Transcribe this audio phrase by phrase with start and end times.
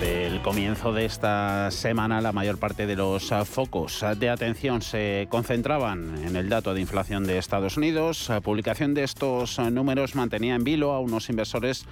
[0.00, 5.26] Desde el comienzo de esta semana, la mayor parte de los focos de atención se
[5.28, 8.28] concentraban en el dato de inflación de Estados Unidos.
[8.28, 11.84] La publicación de estos números mantenía en vilo a unos inversores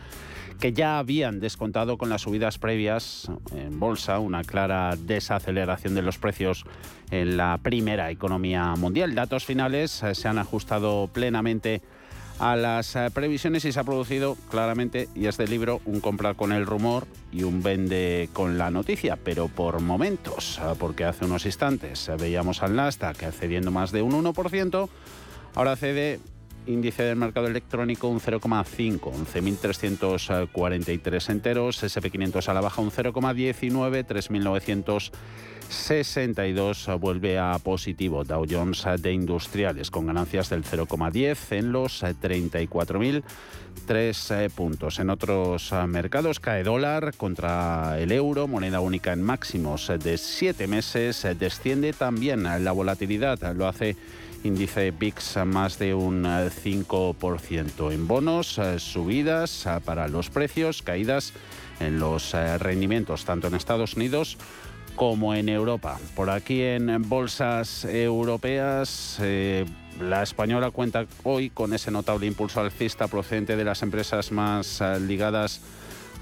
[0.60, 6.16] que ya habían descontado con las subidas previas en bolsa una clara desaceleración de los
[6.18, 6.64] precios
[7.10, 9.16] en la primera economía mundial.
[9.16, 11.82] Datos finales se han ajustado plenamente
[12.38, 16.34] a las eh, previsiones y se ha producido claramente, y es del libro, un comprar
[16.36, 21.24] con el rumor y un vende con la noticia, pero por momentos, eh, porque hace
[21.24, 24.88] unos instantes eh, veíamos al Nasdaq cediendo más de un 1%,
[25.54, 26.20] ahora cede
[26.66, 35.12] índice del mercado electrónico un 0,5, 11.343 enteros, SP500 a la baja un 0,19, 3.900
[35.68, 38.24] 62 vuelve a positivo.
[38.24, 43.24] Dow Jones de Industriales con ganancias del 0,10 en los 34.003
[44.34, 44.98] eh, puntos.
[44.98, 51.26] En otros mercados cae dólar contra el euro, moneda única en máximos de 7 meses.
[51.38, 53.96] Desciende también la volatilidad, lo hace
[54.44, 57.92] índice VIX más de un 5%.
[57.92, 61.32] En bonos, subidas para los precios, caídas
[61.80, 64.38] en los rendimientos tanto en Estados Unidos
[64.98, 65.98] en Europa.
[66.14, 69.66] Por aquí en bolsas europeas, eh,
[70.00, 74.98] la española cuenta hoy con ese notable impulso alcista procedente de las empresas más eh,
[75.00, 75.60] ligadas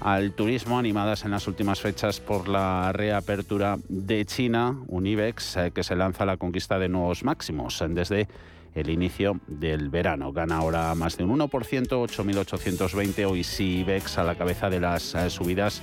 [0.01, 5.71] al turismo, animadas en las últimas fechas por la reapertura de China, un IBEX eh,
[5.73, 8.27] que se lanza a la conquista de nuevos máximos desde
[8.75, 10.31] el inicio del verano.
[10.33, 13.25] Gana ahora más de un 1%, 8.820.
[13.25, 15.81] Hoy sí IBEX a la cabeza de las eh, subidas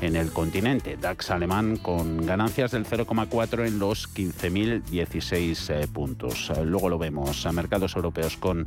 [0.00, 0.96] en el continente.
[0.96, 6.50] DAX alemán con ganancias del 0,4 en los 15.016 eh, puntos.
[6.50, 8.66] Eh, luego lo vemos a mercados europeos con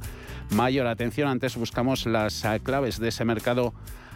[0.52, 1.28] mayor atención.
[1.28, 3.74] Antes buscamos las claves de ese mercado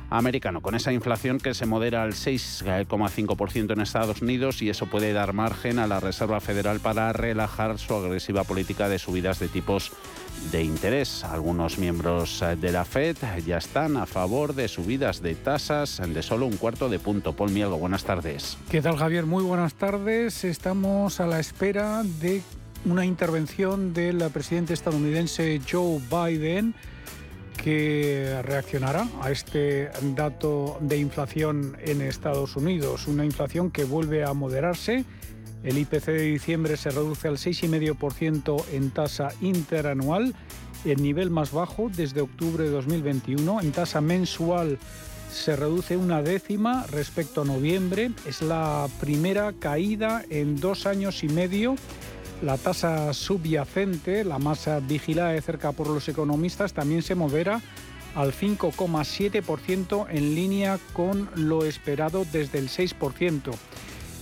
[0.09, 5.13] americano, con esa inflación que se modera al 6,5% en Estados Unidos y eso puede
[5.13, 9.91] dar margen a la Reserva Federal para relajar su agresiva política de subidas de tipos
[10.51, 11.23] de interés.
[11.23, 16.47] Algunos miembros de la Fed ya están a favor de subidas de tasas de solo
[16.47, 17.33] un cuarto de punto.
[17.33, 18.57] Paul Mielgo, buenas tardes.
[18.69, 19.25] ¿Qué tal Javier?
[19.25, 20.43] Muy buenas tardes.
[20.43, 22.41] Estamos a la espera de
[22.85, 26.73] una intervención del presidente estadounidense Joe Biden
[27.63, 34.33] que reaccionará a este dato de inflación en Estados Unidos, una inflación que vuelve a
[34.33, 35.05] moderarse.
[35.63, 40.33] El IPC de diciembre se reduce al 6,5% en tasa interanual,
[40.85, 43.61] el nivel más bajo desde octubre de 2021.
[43.61, 44.79] En tasa mensual
[45.31, 48.11] se reduce una décima respecto a noviembre.
[48.25, 51.75] Es la primera caída en dos años y medio
[52.41, 57.61] la tasa subyacente, la más vigilada de cerca por los economistas, también se modera
[58.15, 63.51] al 5,7% en línea con lo esperado desde el 6%.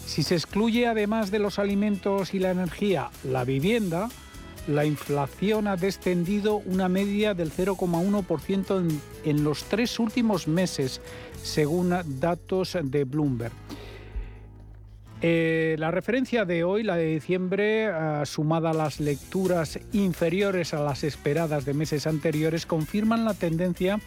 [0.05, 4.09] Si se excluye además de los alimentos y la energía la vivienda,
[4.67, 11.01] la inflación ha descendido una media del 0,1% en, en los tres últimos meses,
[11.41, 13.53] según datos de Bloomberg.
[15.21, 20.81] Eh, la referencia de hoy, la de diciembre, eh, sumada a las lecturas inferiores a
[20.81, 23.99] las esperadas de meses anteriores, confirman la tendencia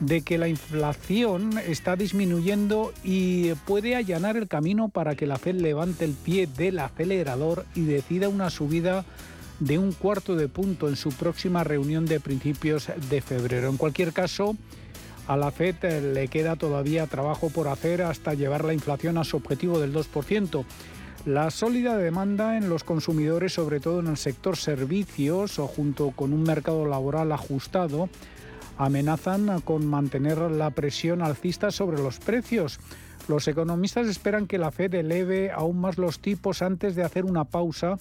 [0.00, 5.60] de que la inflación está disminuyendo y puede allanar el camino para que la Fed
[5.60, 9.04] levante el pie del acelerador y decida una subida
[9.60, 13.68] de un cuarto de punto en su próxima reunión de principios de febrero.
[13.68, 14.56] En cualquier caso,
[15.28, 19.36] a la FED le queda todavía trabajo por hacer hasta llevar la inflación a su
[19.36, 20.64] objetivo del 2%.
[21.24, 26.32] La sólida demanda en los consumidores, sobre todo en el sector servicios o junto con
[26.32, 28.08] un mercado laboral ajustado,
[28.76, 32.80] amenazan con mantener la presión alcista sobre los precios.
[33.28, 37.44] Los economistas esperan que la Fed eleve aún más los tipos antes de hacer una
[37.44, 37.98] pausa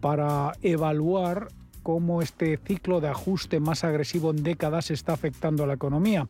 [0.00, 1.48] para evaluar
[1.86, 6.26] cómo este ciclo de ajuste más agresivo en décadas está afectando a la economía.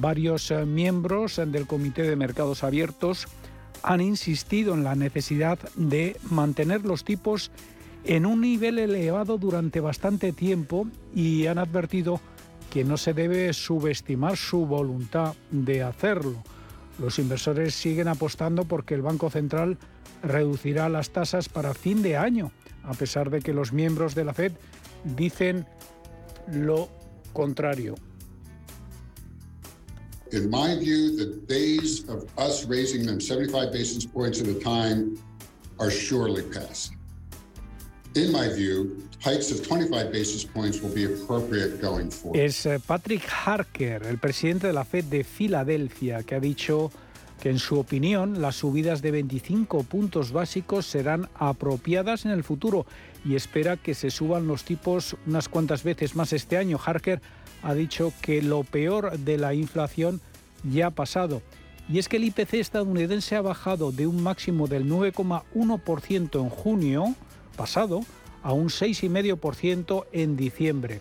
[0.00, 3.28] Varios eh, miembros del Comité de Mercados Abiertos
[3.84, 7.52] han insistido en la necesidad de mantener los tipos
[8.02, 12.20] en un nivel elevado durante bastante tiempo y han advertido
[12.72, 16.42] que no se debe subestimar su voluntad de hacerlo.
[16.98, 19.78] Los inversores siguen apostando porque el Banco Central
[20.22, 22.52] reducirá las tasas para fin de año,
[22.82, 24.52] a pesar de que los miembros de la Fed
[25.16, 25.66] dicen
[26.52, 26.88] lo
[27.32, 27.94] contrario.
[30.32, 35.16] In my view, the days of us raising them 75 basis points at a time
[35.78, 36.92] are surely past.
[38.16, 42.38] In my view, hikes of 25 basis points will be appropriate going forward.
[42.38, 46.92] Es eh, Patrick Harker, el presidente de la Fed de Filadelfia, que ha dicho
[47.40, 52.86] que en su opinión las subidas de 25 puntos básicos serán apropiadas en el futuro
[53.24, 56.78] y espera que se suban los tipos unas cuantas veces más este año.
[56.84, 57.20] Harker
[57.64, 60.20] ha dicho que lo peor de la inflación
[60.62, 61.42] ya ha pasado.
[61.88, 67.14] Y es que el IPC estadounidense ha bajado de un máximo del 9,1% en junio
[67.54, 68.00] pasado
[68.42, 71.00] a un 6,5% en diciembre.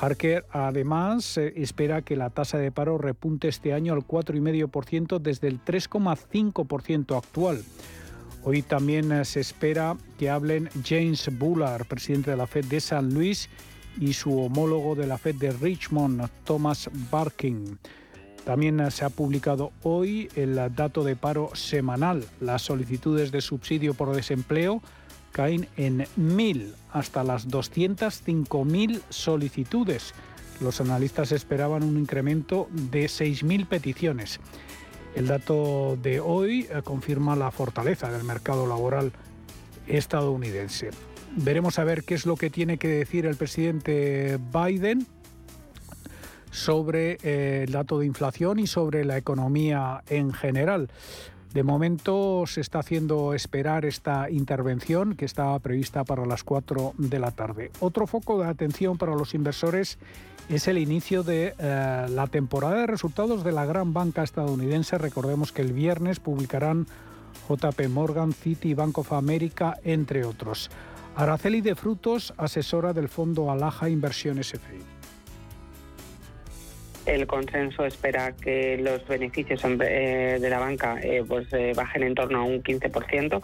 [0.00, 5.48] Harker además eh, espera que la tasa de paro repunte este año al 4,5% desde
[5.48, 7.62] el 3,5% actual.
[8.42, 13.14] Hoy también eh, se espera que hablen James Bullard, presidente de la Fed de San
[13.14, 13.48] Luis,
[14.00, 17.78] y su homólogo de la Fed de Richmond, Thomas Barkin.
[18.44, 22.24] También eh, se ha publicado hoy el dato de paro semanal.
[22.40, 24.82] Las solicitudes de subsidio por desempleo
[25.34, 30.14] caen en mil hasta las 205.000 solicitudes.
[30.60, 34.38] Los analistas esperaban un incremento de 6.000 peticiones.
[35.16, 39.10] El dato de hoy eh, confirma la fortaleza del mercado laboral
[39.88, 40.90] estadounidense.
[41.36, 45.04] Veremos a ver qué es lo que tiene que decir el presidente Biden
[46.52, 50.88] sobre eh, el dato de inflación y sobre la economía en general.
[51.54, 57.20] De momento se está haciendo esperar esta intervención que estaba prevista para las 4 de
[57.20, 57.70] la tarde.
[57.78, 59.98] Otro foco de atención para los inversores
[60.48, 64.98] es el inicio de eh, la temporada de resultados de la gran banca estadounidense.
[64.98, 66.88] Recordemos que el viernes publicarán
[67.48, 70.72] JP Morgan, Citi, Bank of America, entre otros.
[71.14, 74.93] Araceli de Frutos, asesora del fondo Alaja Inversiones FI
[77.06, 82.14] el consenso espera que los beneficios eh, de la banca eh, pues eh, bajen en
[82.14, 83.42] torno a un 15%.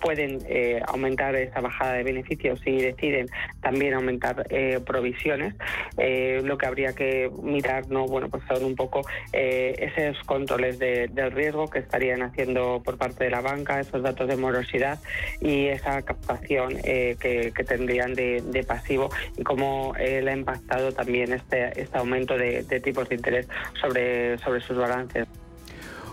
[0.00, 0.38] pueden
[0.86, 3.28] aumentar esa bajada de beneficios si deciden
[3.60, 4.46] también aumentar
[4.84, 5.54] provisiones.
[5.96, 9.02] lo que habría que mirar, no, bueno, pues son un poco
[9.32, 14.28] esos controles de, del riesgo que estarían haciendo por parte de la banca, esos datos
[14.28, 14.98] de morosidad
[15.40, 21.98] y esa captación que, tendrían de, pasivo y cómo le ha impactado también este, este
[21.98, 23.48] aumento de, tipos de interés
[23.80, 25.26] sobre, sobre sus balances.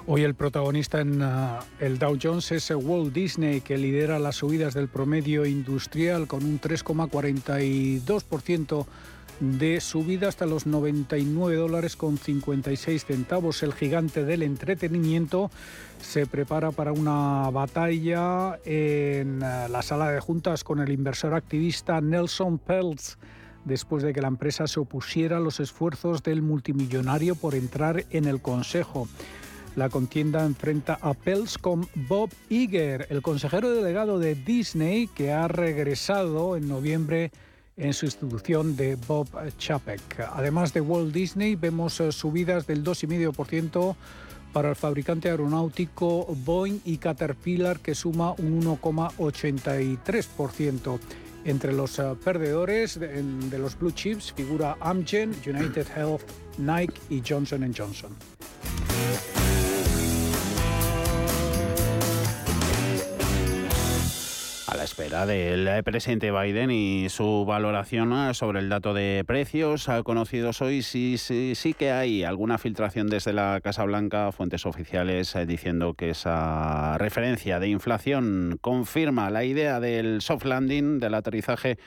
[0.08, 4.74] Hoy el protagonista en uh, el Dow Jones es Walt Disney, que lidera las subidas
[4.74, 8.88] del promedio industrial con un 3,42%
[9.40, 13.62] de subida hasta los 99 dólares con 56 centavos.
[13.62, 15.52] El gigante del entretenimiento
[16.02, 22.02] se prepara para una batalla en uh, la sala de juntas con el inversor activista
[22.02, 23.19] Nelson Peltz
[23.66, 28.25] después de que la empresa se opusiera a los esfuerzos del multimillonario por entrar en
[28.25, 29.08] el Consejo.
[29.75, 35.48] La contienda enfrenta a Pels con Bob Iger, el consejero delegado de Disney, que ha
[35.48, 37.31] regresado en noviembre
[37.78, 40.28] en sustitución de Bob Chapek.
[40.34, 43.96] Además de Walt Disney, vemos eh, subidas del 2,5%
[44.51, 51.00] para el fabricante aeronáutico Boeing y Caterpillar, que suma un 1,83%.
[51.43, 56.21] Entre los eh, perdedores de, de, los blue chips figura Amgen, United Health,
[56.57, 58.12] Nike y Johnson Johnson.
[64.91, 69.88] Espera del presidente Biden y su valoración sobre el dato de precios.
[70.03, 75.33] Conocidos hoy, sí, sí, sí que hay alguna filtración desde la Casa Blanca, fuentes oficiales
[75.36, 81.77] eh, diciendo que esa referencia de inflación confirma la idea del soft landing, del aterrizaje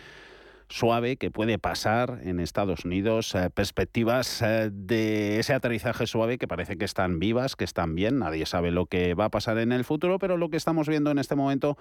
[0.75, 6.49] suave que puede pasar en Estados Unidos, eh, perspectivas eh, de ese aterrizaje suave que
[6.49, 9.71] parece que están vivas, que están bien, nadie sabe lo que va a pasar en
[9.71, 11.79] el futuro, pero lo que estamos viendo en este momento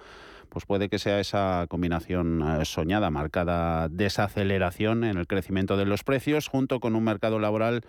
[0.48, 6.04] pues puede que sea esa combinación eh, soñada, marcada desaceleración en el crecimiento de los
[6.04, 7.80] precios junto con un mercado laboral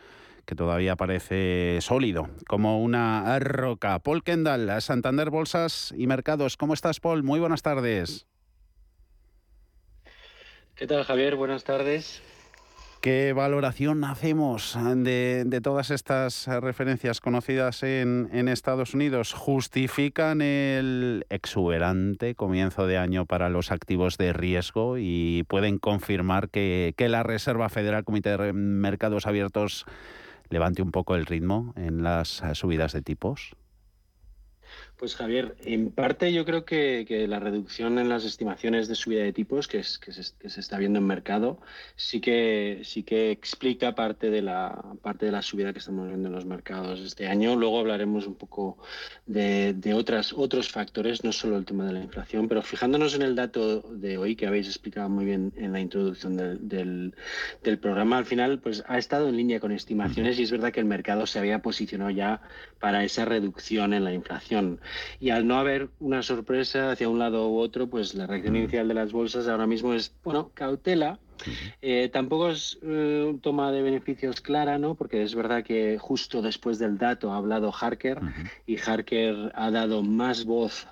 [0.45, 3.99] que todavía parece sólido, como una roca.
[3.99, 6.57] Paul Kendall, Santander Bolsas y Mercados.
[6.57, 7.23] ¿Cómo estás, Paul?
[7.23, 8.27] Muy buenas tardes.
[10.75, 11.37] ¿Qué tal, Javier?
[11.37, 12.21] Buenas tardes.
[12.99, 19.31] ¿Qué valoración hacemos de, todas estas referencias conocidas en, Estados Unidos?
[19.31, 26.93] ¿Justifican el exuberante comienzo de año para los activos de riesgo y pueden confirmar que,
[26.97, 29.85] la Reserva Federal, Comité de Mercados Abiertos,
[30.49, 33.55] levante un poco el ritmo en las subidas de tipos?
[34.97, 39.33] Pues Javier, en parte yo creo que, la reducción en las estimaciones de subida de
[39.33, 41.59] tipos que, es, que, se, está viendo en mercado
[41.97, 46.29] sí que, sí que explica parte de, la, parte de la subida que estamos viendo
[46.29, 47.57] en los mercados este año.
[47.57, 48.77] Luego hablaremos un poco
[49.25, 53.35] de, otras, otros factores, no solo el tema de la inflación, pero fijándonos en el
[53.35, 57.13] dato de hoy que habéis explicado muy bien en la introducción del,
[57.63, 60.79] del programa, al final pues ha estado en línea con estimaciones y es verdad que
[60.79, 62.41] el mercado se había posicionado ya
[62.79, 64.79] para esa reducción en la inflación.
[65.19, 68.87] Y al no haber una sorpresa hacia un lado u otro, pues la reacción inicial
[68.87, 71.19] de las bolsas ahora mismo es, bueno, cautela,
[71.81, 74.95] eh, tampoco es eh, toma de beneficios clara, ¿no?
[74.95, 78.19] Porque es verdad que justo después del dato ha hablado Harker
[78.65, 80.87] y Harker ha dado más voz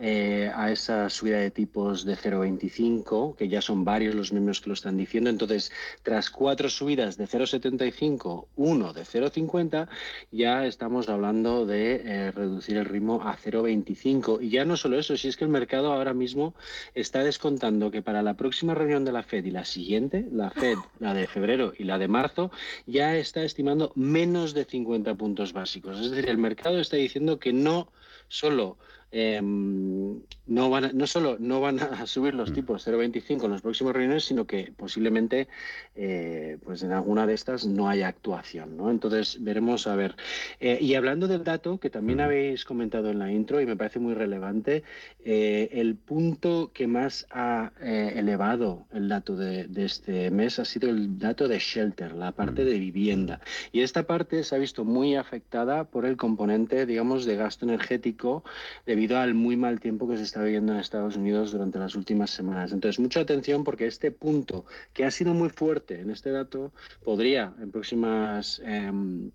[0.00, 4.68] eh, a esa subida de tipos de 0,25, que ya son varios los miembros que
[4.68, 5.28] lo están diciendo.
[5.28, 5.72] Entonces,
[6.02, 9.88] tras cuatro subidas de 0,75, uno de 0,50,
[10.30, 14.38] ya estamos hablando de eh, reducir el ritmo a 0,25.
[14.40, 16.54] Y ya no solo eso, si es que el mercado ahora mismo
[16.94, 20.78] está descontando que para la próxima reunión de la Fed y la siguiente, la Fed,
[21.00, 22.50] la de febrero y la de marzo,
[22.86, 25.98] ya está estimando menos de 50 puntos básicos.
[26.00, 27.90] Es decir, el mercado está diciendo que no
[28.28, 28.76] solo
[29.10, 32.54] Em, no, van no solo no van a subir los mm.
[32.54, 35.48] tipos 0,25 en los próximos reuniones, sino que posiblemente
[35.94, 38.76] eh, pues en alguna de estas no haya actuación.
[38.76, 38.90] ¿no?
[38.90, 40.14] Entonces veremos a ver.
[40.60, 43.98] Eh, y hablando del dato que también habéis comentado en la intro y me parece
[43.98, 44.84] muy relevante,
[45.24, 51.18] eh, el punto que más ha elevado el dato de, este mes ha sido el
[51.18, 53.40] dato de shelter, la parte de vivienda.
[53.72, 58.44] Y esta parte se ha visto muy afectada por el componente, digamos, de gasto energético
[58.86, 61.94] de debido al muy mal tiempo que se está viviendo en Estados Unidos durante las
[61.94, 62.72] últimas semanas.
[62.72, 66.72] Entonces, mucha atención porque este punto, que ha sido muy fuerte en este dato,
[67.04, 68.60] podría en próximas...
[68.64, 69.30] Em,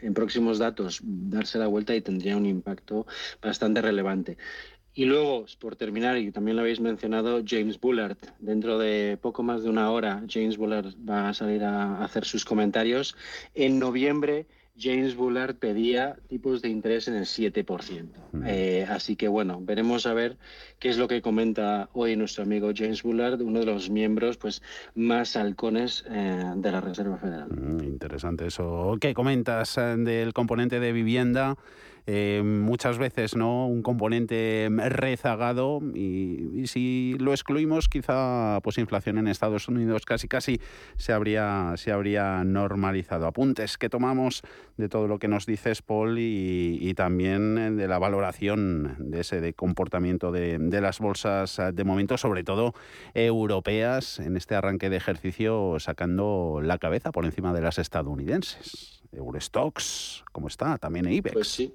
[0.00, 3.06] en próximos datos darse la vuelta y tendría un impacto
[3.40, 4.36] bastante relevante.
[4.94, 8.18] Y luego, por terminar, y también lo habéis mencionado, James Bullard.
[8.38, 12.44] Dentro de poco más de una hora, James Bullard va a salir a hacer sus
[12.44, 13.16] comentarios.
[13.54, 14.46] En noviembre
[14.76, 18.08] James Bullard pedía tipos de interés en el 7%.
[18.32, 18.42] Mm.
[18.46, 20.36] Eh, así que bueno, veremos a ver
[20.78, 24.62] qué es lo que comenta hoy nuestro amigo James Bullard, uno de los miembros pues,
[24.94, 27.48] más halcones eh, de la Reserva Federal.
[27.50, 28.96] Mm, interesante eso.
[29.00, 31.56] ¿Qué comentas eh, del componente de vivienda?
[32.06, 39.26] Eh, muchas veces no un componente rezagado y, si lo excluimos quizá pues inflación en
[39.26, 40.60] Estados Unidos casi casi
[40.96, 43.26] se habría se habría normalizado.
[43.26, 44.42] Apuntes que tomamos
[44.76, 49.54] de todo lo que nos dices Paul y, también de la valoración de ese de
[49.54, 52.74] comportamiento de, de las bolsas de momento sobre todo
[53.14, 59.02] europeas en este arranque de ejercicio sacando la cabeza por encima de las estadounidenses.
[59.12, 61.32] Eurostox cómo está también IBEX.
[61.32, 61.74] Pues sí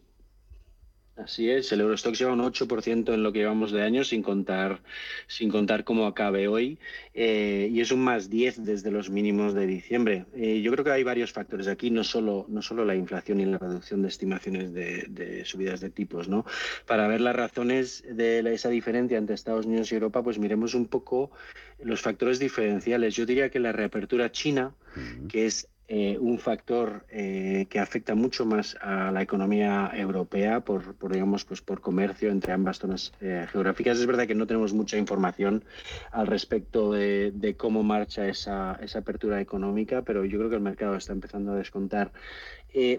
[1.23, 4.81] Así es, el Eurostox lleva un 8% en lo que llevamos de año, sin contar,
[5.27, 6.79] sin contar cómo acabe hoy,
[7.13, 10.25] eh, y es un más 10 desde los mínimos de diciembre.
[10.33, 13.45] Eh, yo creo que hay varios factores aquí, no solo, no solo la inflación y
[13.45, 16.29] la reducción de estimaciones de, subidas de tipos.
[16.29, 16.45] ¿no?
[16.85, 20.85] Para ver las razones de esa diferencia entre Estados Unidos y Europa, pues miremos un
[20.85, 21.31] poco
[21.81, 23.15] los factores diferenciales.
[23.15, 24.73] Yo diría que la reapertura china,
[25.27, 30.95] que es eh, un factor eh, que afecta mucho más a la economía europea por,
[31.09, 33.97] digamos, pues por comercio entre ambas zonas eh, geográficas.
[33.97, 35.65] Es verdad que no tenemos mucha información
[36.11, 40.95] al respecto de, cómo marcha esa, esa, apertura económica, pero yo creo que el mercado
[40.95, 42.11] está empezando a descontar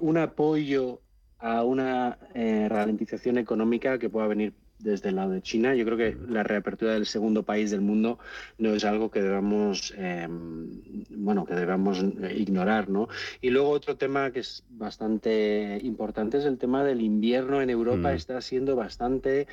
[0.00, 1.00] un apoyo
[1.38, 5.74] a una ralentización económica que pueda venir desde el lado de China.
[5.74, 8.18] Yo creo que la reapertura del segundo país del mundo
[8.58, 10.68] no es algo que debamos, em,
[11.10, 13.08] bueno, que debamos eh, ignorar, ¿no?
[13.40, 18.12] Y luego otro tema que es bastante importante es el tema del invierno en Europa.
[18.12, 18.16] Mm.
[18.16, 19.46] Está siendo bastante,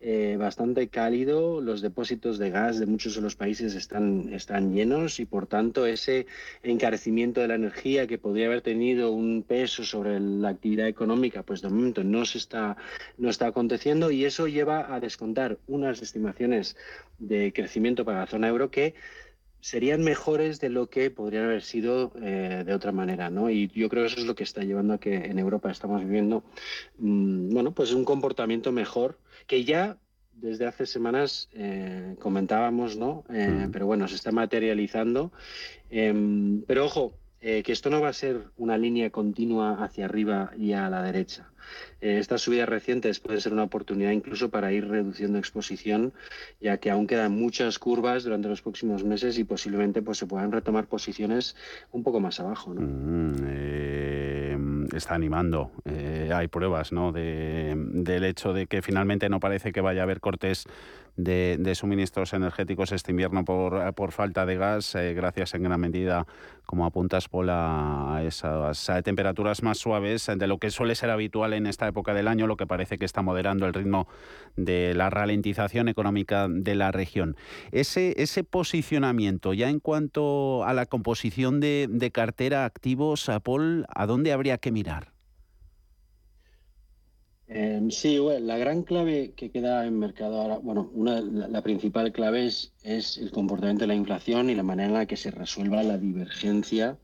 [0.00, 1.60] eh, bastante cálido.
[1.60, 5.86] Los depósitos de gas de muchos de los países están, están llenos y por tanto
[5.86, 6.26] ese
[6.62, 11.62] encarecimiento de la energía que podría haber tenido un peso sobre la actividad económica, pues
[11.62, 12.76] de momento no se está,
[13.18, 16.76] no está aconteciendo y eso lleva a descontar unas estimaciones
[17.18, 18.94] de crecimiento para la zona euro que
[19.60, 23.48] serían mejores de lo que podrían haber sido eh, de otra manera, ¿no?
[23.48, 26.04] Y yo creo que eso es lo que está llevando a que en Europa estamos
[26.04, 26.44] viviendo,
[26.98, 29.96] mm, bueno, pues un comportamiento mejor que ya
[30.34, 33.24] desde hace semanas eh, comentábamos, ¿no?
[33.32, 35.32] Eh, pero bueno, se está materializando.
[35.88, 37.14] Em, pero ojo,
[37.46, 41.02] eh, que esto no va a ser una línea continua hacia arriba y a la
[41.02, 41.50] derecha.
[42.00, 46.14] Eh, estas subidas recientes pueden ser una oportunidad incluso para ir reduciendo exposición,
[46.58, 50.52] ya que aún quedan muchas curvas durante los próximos meses y posiblemente pues, se puedan
[50.52, 51.54] retomar posiciones
[51.92, 52.72] un poco más abajo.
[52.74, 54.58] Mm, eh,
[54.94, 55.70] está animando.
[55.84, 57.12] hay pruebas ¿no?
[57.12, 60.64] de, del hecho de que finalmente no parece que vaya a haber cortes
[61.16, 66.26] de, suministros energéticos este invierno por, por falta de gas, eh, gracias en gran medida,
[66.66, 71.66] como apuntas, Paul, a esas temperaturas más suaves de lo que suele ser habitual en
[71.66, 74.08] esta época del año, lo que parece que está moderando el ritmo
[74.56, 77.36] de la ralentización económica de la región.
[77.70, 84.06] Ese, ese posicionamiento, ya en cuanto a la composición de, de cartera activos, Paul, ¿a
[84.06, 85.13] dónde habría que mirar?
[87.46, 92.46] Em, sí, la gran clave que queda en mercado ahora, bueno, una, la, principal clave
[92.46, 95.82] es, es, el comportamiento de la inflación y la manera en la que se resuelva
[95.82, 96.98] la divergencia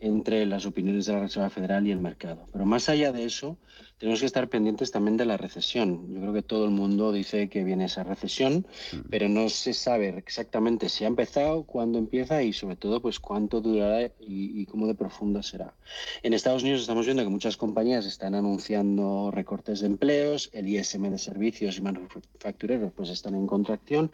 [0.00, 2.48] entre las opiniones de la Reserva Federal y el mercado.
[2.52, 3.58] Pero más allá de eso,
[3.98, 6.12] tenemos que estar pendientes también de la recesión.
[6.12, 9.08] Yo creo que todo el mundo dice que viene esa recesión, mm.
[9.10, 13.60] pero no se sabe exactamente si ha empezado, cuándo empieza y sobre todo pues cuánto
[13.60, 15.74] durará y, cómo de profunda será.
[16.22, 21.10] En Estados Unidos estamos viendo que muchas compañías están anunciando recortes de empleos, el ISM
[21.10, 24.10] de servicios y manufactureros pues están en contracción.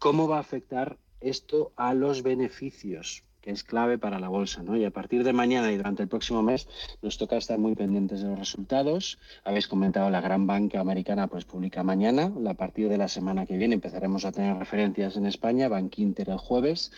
[0.00, 3.22] ¿Cómo va a afectar esto a los beneficios?
[3.48, 4.62] Es clave para la bolsa.
[4.62, 4.76] ¿no?
[4.76, 6.68] Y a partir de mañana y durante el próximo mes
[7.02, 9.18] nos toca estar muy pendientes de los resultados.
[9.44, 12.32] Habéis comentado, la gran banca americana pues publica mañana.
[12.46, 16.30] A partir de la semana que viene empezaremos a tener referencias en España, Bank Inter
[16.30, 16.92] el jueves.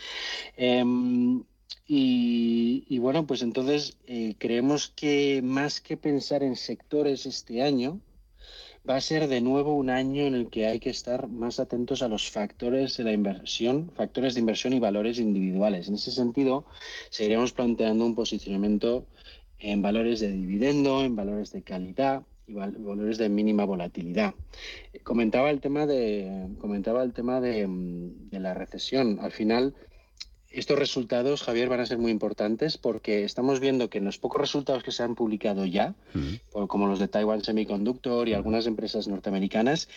[0.57, 1.45] Em,
[1.93, 8.01] y, bueno, pues entonces eh, creemos que más que pensar en sectores este año,
[8.89, 12.03] va a ser de nuevo un año en el que hay que estar más atentos
[12.03, 15.89] a los factores de la inversión, factores de inversión y valores individuales.
[15.89, 16.65] En ese sentido,
[17.11, 19.07] seguiremos planteando un posicionamiento
[19.59, 24.35] en valores de dividendo, en valores de calidad y valores de mínima volatilidad.
[25.05, 29.19] Comentaba el tema de, comentaba el tema de, de la recesión.
[29.21, 29.75] Al final,
[30.51, 34.41] estos resultados, Javier, van a ser muy importantes porque estamos viendo que en los pocos
[34.41, 35.95] resultados que se han publicado ya,
[36.69, 39.89] como los de Taiwan Semiconductor y algunas empresas norteamericanas,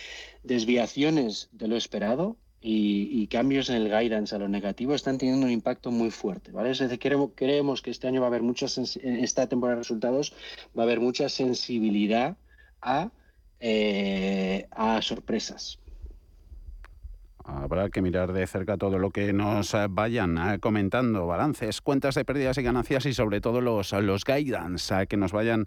[0.44, 5.52] desviaciones de lo esperado y, cambios en el guidance a lo negativo están teniendo un
[5.52, 6.52] impacto muy fuerte.
[6.52, 6.72] ¿vale?
[6.72, 10.34] Es decir, creemos, que este año va a haber mucha, esta temporada de resultados
[10.78, 12.38] va a haber mucha sensibilidad
[12.82, 13.12] a,
[13.60, 15.80] eh, a sorpresas.
[17.46, 22.16] Habrá que mirar de cerca todo lo que nos eh, vayan eh, comentando, balances, cuentas
[22.16, 25.66] de pérdidas y ganancias y sobre todo los, los guidance eh, que nos vayan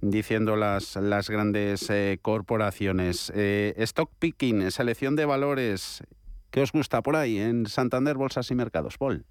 [0.00, 3.30] diciendo las, las grandes corporaciones.
[3.30, 6.02] stock picking, selección de valores,
[6.50, 9.26] ¿qué os gusta por ahí en Santander, Bolsas y Mercados, Paul?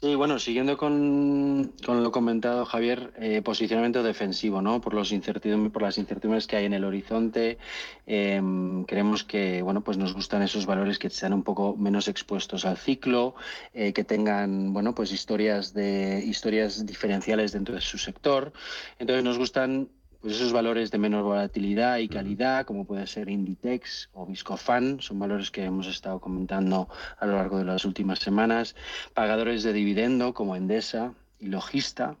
[0.00, 4.80] Sí, bueno, siguiendo con, lo comentado Javier, eh, posicionamiento defensivo, ¿no?
[4.80, 7.58] Por los incertidumbres, por las incertidumbres que hay en el horizonte,
[8.06, 12.64] em, creemos que, bueno, pues nos gustan esos valores que sean un poco menos expuestos
[12.64, 13.34] al ciclo,
[13.74, 18.52] eh, que tengan, bueno, pues historias de historias diferenciales dentro de su sector.
[19.00, 19.88] Entonces nos gustan
[20.28, 25.18] pues esos valores de menor volatilidad y calidad, como puede ser Inditex o Viscofan, son
[25.18, 28.76] valores que hemos estado comentando a lo largo de las últimas semanas.
[29.14, 32.18] Pagadores de dividendo como Endesa y Logista,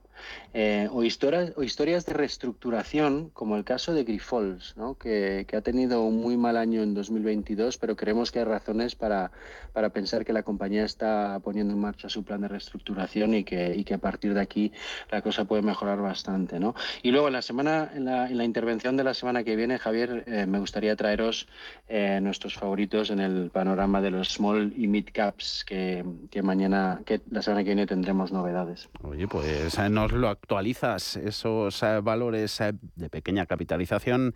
[0.54, 4.96] eh, o, historias, o historias de reestructuración, como el caso de Grifols, ¿no?
[4.96, 9.30] que, ha tenido un muy mal año en 2022, pero creemos que hay razones para,
[9.72, 13.74] para pensar que la compañía está poniendo en marcha su plan de reestructuración y que,
[13.74, 14.72] y que a partir de aquí
[15.10, 16.58] la cosa puede mejorar bastante.
[16.58, 16.74] ¿no?
[17.02, 19.78] Y luego en la, semana, en la, en la intervención de la semana que viene,
[19.78, 21.48] Javier, eh, me gustaría traeros
[21.88, 27.00] eh, nuestros favoritos en el panorama de los small y mid caps, que, que mañana,
[27.04, 28.88] que la semana que viene tendremos novedades.
[29.02, 34.34] Oye, pues no lo actualizas, esos eh, valores eh, de pequeña capitalización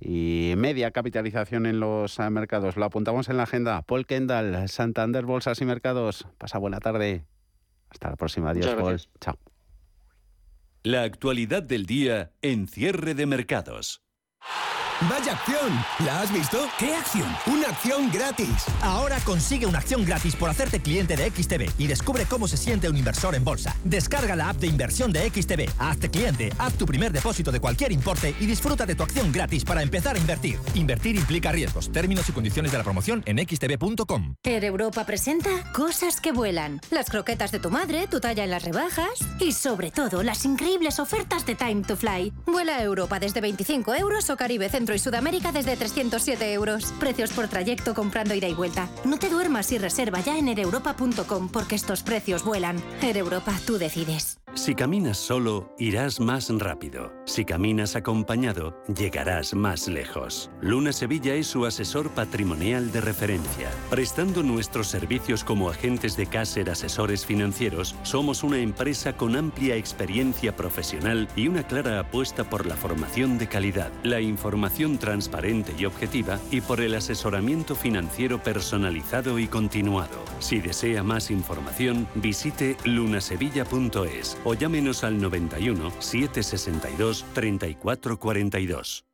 [0.00, 2.76] y media capitalización en los eh, mercados.
[2.76, 3.82] Lo apuntamos en la agenda.
[3.82, 6.26] Paul Kendall, Santander, Bolsas y Mercados.
[6.38, 7.24] Pasa buena tarde.
[7.90, 8.50] Hasta la próxima.
[8.50, 9.00] Adiós, Paul.
[9.20, 9.38] Chao.
[10.82, 14.02] La actualidad del día en cierre de mercados.
[15.02, 15.84] ¡Vaya acción!
[16.06, 16.68] ¿La has visto?
[16.78, 17.26] ¿Qué acción?
[17.46, 18.64] Una acción gratis.
[18.80, 22.88] Ahora consigue una acción gratis por hacerte cliente de XTB y descubre cómo se siente
[22.88, 23.76] un inversor en bolsa.
[23.82, 27.90] Descarga la app de inversión de XTB, hazte cliente, haz tu primer depósito de cualquier
[27.90, 30.60] importe y disfruta de tu acción gratis para empezar a invertir.
[30.74, 31.90] Invertir implica riesgos.
[31.90, 34.36] Términos y condiciones de la promoción en xtb.com.
[34.44, 36.80] Air Europa presenta cosas que vuelan.
[36.90, 41.00] Las croquetas de tu madre, tu talla en las rebajas y sobre todo las increíbles
[41.00, 42.32] ofertas de Time to Fly.
[42.46, 46.92] Vuela a Europa desde 25 euros o Caribe Centro Centro y Sudamérica desde 307 euros.
[47.00, 48.90] Precios por trayecto comprando ida y vuelta.
[49.06, 52.76] No te duermas y reserva ya en ereuropa.com porque estos precios vuelan.
[53.00, 54.38] Air Europa, tú decides.
[54.52, 57.12] Si caminas solo, irás más rápido.
[57.24, 60.48] Si caminas acompañado, llegarás más lejos.
[60.60, 63.68] Luna Sevilla es su asesor patrimonial de referencia.
[63.90, 70.54] Prestando nuestros servicios como agentes de Caser Asesores Financieros, somos una empresa con amplia experiencia
[70.54, 76.38] profesional y una clara apuesta por la formación de calidad, la información transparente y objetiva
[76.50, 80.24] y por el asesoramiento financiero personalizado y continuado.
[80.40, 89.13] Si desea más información, visite lunasevilla.es o llámenos al 91 762 3442.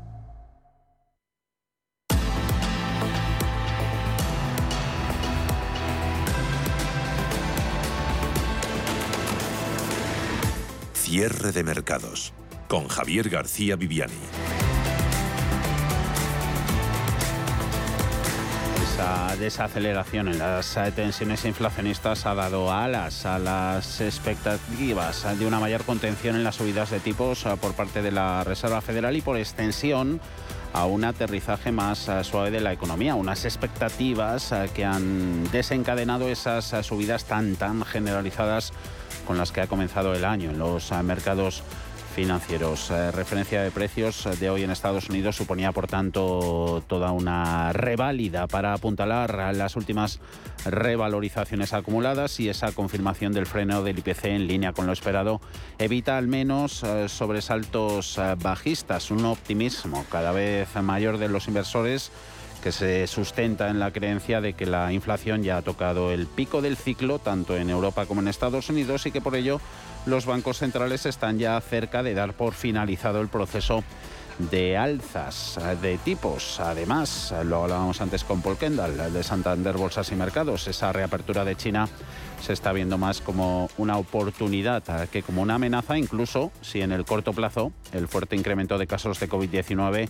[11.11, 12.31] Cierre de mercados
[12.69, 14.13] con Javier García Viviani.
[18.81, 25.83] Esa desaceleración en las tensiones inflacionistas ha dado alas a las expectativas de una mayor
[25.83, 30.21] contención en las subidas de tipos por parte de la Reserva Federal y por extensión
[30.71, 37.25] a un aterrizaje más suave de la economía, unas expectativas que han desencadenado esas subidas
[37.25, 38.71] tan tan generalizadas
[39.25, 41.63] con las que ha comenzado el año en los eh, mercados
[42.15, 42.91] financieros.
[42.91, 48.47] Eh, referencia de precios de hoy en Estados Unidos suponía, por tanto, toda una reválida
[48.47, 50.19] para apuntalar las últimas
[50.65, 55.41] revalorizaciones acumuladas y esa confirmación del freno del IPC en línea con lo esperado
[55.79, 62.11] evita al menos eh, sobresaltos bajistas, un optimismo cada vez mayor de los inversores
[62.61, 66.61] que se sustenta en la creencia de que la inflación ya ha tocado el pico
[66.61, 69.59] del ciclo, tanto en Europa como en Estados Unidos, y que por ello
[70.05, 73.83] los bancos centrales están ya cerca de dar por finalizado el proceso
[74.49, 76.59] de alzas de tipos.
[76.59, 81.55] Además, lo hablábamos antes con Paul Kendall de Santander Bolsas y Mercados, esa reapertura de
[81.55, 81.87] China
[82.41, 87.05] se está viendo más como una oportunidad que como una amenaza, incluso si en el
[87.05, 90.09] corto plazo el fuerte incremento de casos de COVID-19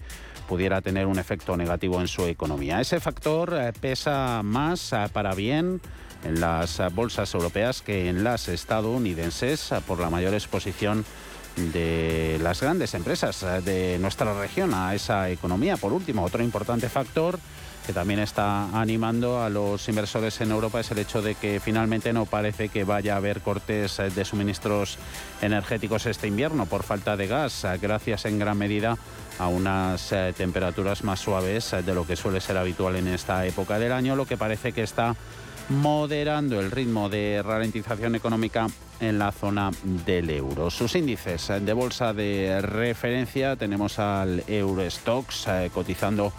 [0.52, 2.82] pudiera tener un efecto negativo en su economía.
[2.82, 5.80] Ese factor eh, pesa más eh, para bien
[6.26, 11.06] en las eh, bolsas europeas que en las estadounidenses por la mayor exposición
[11.56, 15.78] de las grandes empresas de nuestra región a esa economía.
[15.78, 17.40] Por último, otro importante factor
[17.88, 22.12] que también está animando a los inversores en Europa es el hecho de que finalmente
[22.12, 24.98] no parece que vaya a haber cortes de suministros
[25.42, 28.98] energéticos este invierno por falta de gas, gracias en gran medida
[29.42, 33.80] a unas eh, temperaturas más suaves de lo que suele ser habitual en esta época
[33.80, 35.16] del año, lo que parece que está
[35.70, 38.68] moderando el ritmo de ralentización económica
[39.00, 40.70] en la zona del euro.
[40.70, 46.32] Sus índices de bolsa de referencia tenemos al Eurostox eh, cotizando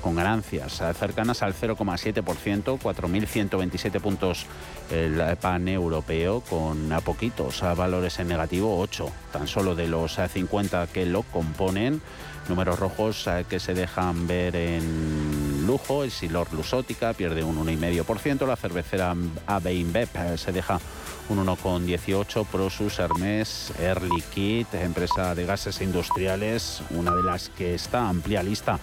[0.00, 4.46] con ganancias cercanas al 0,7%, 4.127 puntos
[4.90, 10.86] el pan europeo, con a poquitos valores en negativo, 8 tan solo de los 50
[10.88, 12.00] que lo componen.
[12.48, 18.56] Números rojos que se dejan ver en lujo, el Silor Lusótica pierde un 1,5%, la
[18.56, 19.14] cervecera
[19.46, 20.80] AB se deja
[21.28, 28.08] un 1,18%, Prosus, Hermes, Air Liquide, empresa de gases industriales, una de las que está
[28.08, 28.78] amplia lista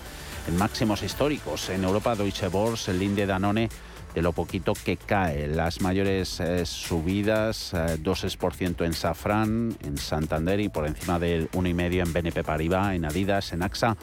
[0.53, 1.69] máximos históricos.
[1.69, 3.69] En Europa, Deutsche Börse, Linde Danone,
[4.15, 5.47] de lo poquito que cae.
[5.47, 12.08] Las mayores eh, subidas, 2% eh, en Safran, en Santander y por encima del 1,5%
[12.08, 13.97] en BNP Paribas, en Adidas, en AXA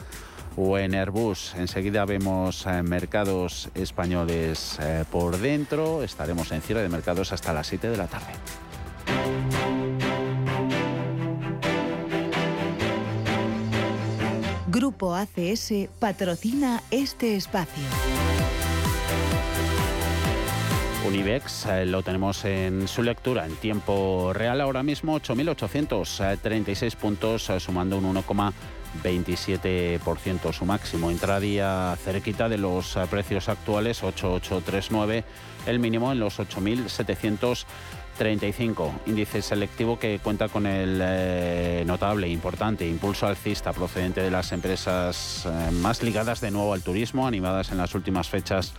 [0.55, 1.55] o en Airbus.
[1.57, 4.77] Enseguida vemos eh, mercados españoles
[5.11, 6.03] por dentro.
[6.03, 9.82] Estaremos en cierre de mercados hasta las 7 de la tarde.
[14.73, 17.83] Grupo ACS patrocina este espacio.
[21.07, 27.59] Unibex eh, lo tenemos en su lectura en tiempo real ahora mismo 8.836 puntos eh,
[27.59, 35.23] sumando un 1,27% su máximo intradía cerquita de los eh, precios actuales 8839
[35.67, 36.39] el mínimo en los
[38.17, 45.47] 8.735 índice selectivo que cuenta con el notable importante impulso alcista procedente de las empresas
[45.81, 48.73] más ligadas de nuevo al turismo animadas en las últimas fechas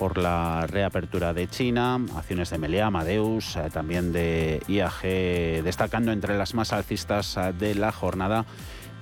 [0.00, 6.38] por la reapertura de China, acciones de Meliá, Amadeus, eh, también de IAG, destacando entre
[6.38, 8.46] las más alcistas eh, de la jornada.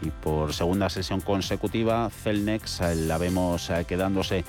[0.03, 4.45] Y por segunda sesión consecutiva, Celnex eh, la vemos quedándose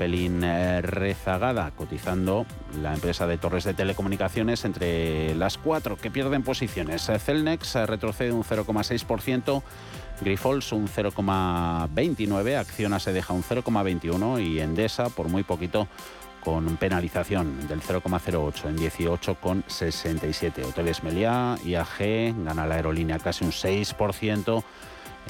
[0.00, 0.40] pelín
[0.80, 2.46] rezagada, cotizando
[2.80, 7.10] la empresa de torres de telecomunicaciones entre las cuatro que pierden posiciones.
[7.22, 9.62] Celnex retrocede un 0,6%.
[10.22, 15.86] Grifols un 0,29, Acciona se deja un 0,21 y Endesa por muy poquito
[16.42, 20.64] con penalización del 0,08 en 18,67.
[20.64, 24.64] Hoteles Meliá, IAG, gana la aerolínea casi un 6%.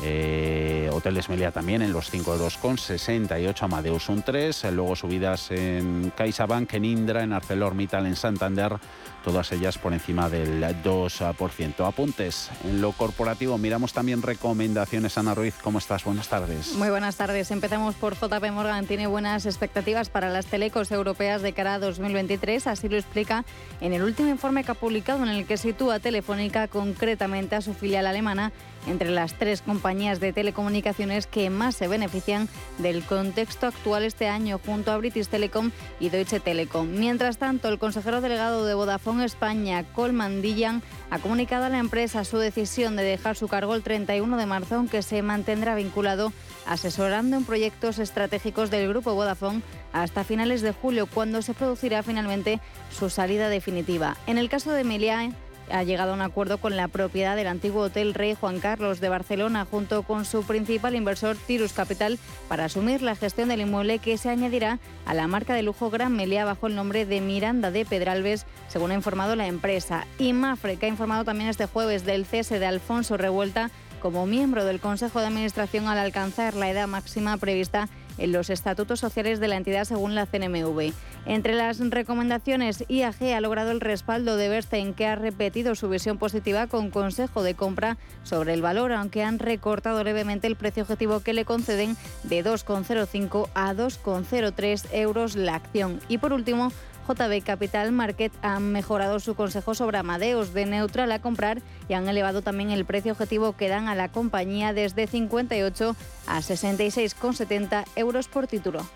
[0.03, 5.51] Eh, Hoteles Meliá también en los 5 euros con 68, Amadeus un 3, luego subidas
[5.51, 8.77] en CaixaBank, en Indra, en ArcelorMittal, en Santander,
[9.25, 11.87] todas ellas por encima del 2%.
[11.87, 15.19] Apuntes en lo corporativo, miramos también recomendaciones.
[15.19, 16.05] Ana Ruiz, ¿cómo estás?
[16.05, 16.75] Buenas tardes.
[16.75, 17.51] Muy buenas tardes.
[17.51, 18.87] Empezamos por JP Morgan.
[18.87, 22.67] Tiene buenas expectativas para las telecos europeas de cara a 2023.
[22.67, 23.45] Así lo explica
[23.81, 27.75] en el último informe que ha publicado en el que sitúa Telefónica concretamente a su
[27.75, 28.53] filial alemana
[28.87, 34.59] entre las tres compañías de telecomunicaciones que más se benefician del contexto actual este año
[34.65, 36.89] junto a British Telecom y Deutsche Telekom.
[36.91, 42.25] Mientras tanto, el consejero delegado de Vodafone España, Colman Dillan, ha comunicado a la empresa
[42.25, 46.33] su decisión de dejar su cargo el 31 de marzo, aunque se mantendrá vinculado
[46.67, 52.61] asesorando en proyectos estratégicos del grupo Vodafone hasta finales de julio, cuando se producirá finalmente
[52.97, 54.17] su salida definitiva.
[54.29, 55.29] En el caso de Meliá,
[55.73, 59.09] ha llegado a un acuerdo con la propiedad del antiguo Hotel Rey Juan Carlos de
[59.09, 64.19] Barcelona junto con su principal inversor Tirus Capital para asumir la gestión del inmueble que
[64.19, 67.85] se añadirá a la marca de lujo Gran Meliá bajo el nombre de Miranda de
[67.85, 70.07] Pedralbes, según ha informado la empresa.
[70.19, 74.65] Y Mafre, que ha informado también este jueves del cese de Alfonso Revuelta como miembro
[74.65, 79.49] del Consejo de Administración al alcanzar la edad máxima prevista en los estatutos sociales de
[79.49, 80.93] la entidad según la CNMV.
[81.27, 86.19] Entre las recomendaciones, IAG ha logrado el respaldo de Bernstein, que ha repetido su visión
[86.19, 91.21] positiva con consejo de compra sobre el valor, aunque han recortado levemente el precio objetivo
[91.21, 96.01] que le conceden de 2,05 a 2,03 euros la acción.
[96.09, 96.73] Y por último,
[97.09, 102.09] JB Capital Market han mejorado su consejo sobre Amadeus de neutral a comprar y han
[102.09, 108.29] elevado también el precio objetivo que dan a la compañía desde 58 a 66,70 euros
[108.29, 108.87] por título.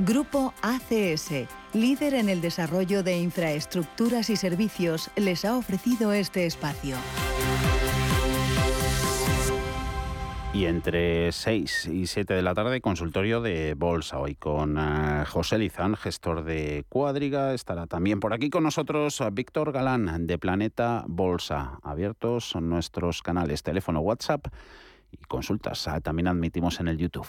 [0.00, 6.94] Grupo ACS, líder en el desarrollo de infraestructuras y servicios, les ha ofrecido este espacio.
[10.58, 14.18] Y entre 6 y 7 de la tarde, consultorio de bolsa.
[14.18, 17.54] Hoy con eh, José Lizán, gestor de Cuadriga.
[17.54, 21.78] Estará también por aquí con nosotros eh, Víctor Galán de Planeta Bolsa.
[21.84, 24.48] Abiertos nuestros canales teléfono, WhatsApp
[25.12, 25.86] y consultas.
[25.86, 27.28] Ah, también admitimos en el YouTube.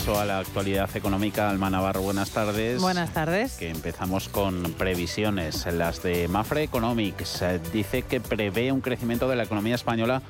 [0.00, 1.50] Repaso a la actualidad económica.
[1.50, 2.80] Alma Navarro, buenas tardes.
[2.80, 3.56] Buenas tardes.
[3.56, 5.66] Que empezamos con previsiones.
[5.66, 10.22] Las de Mafre Economics eh, dice que prevé un crecimiento de la economía española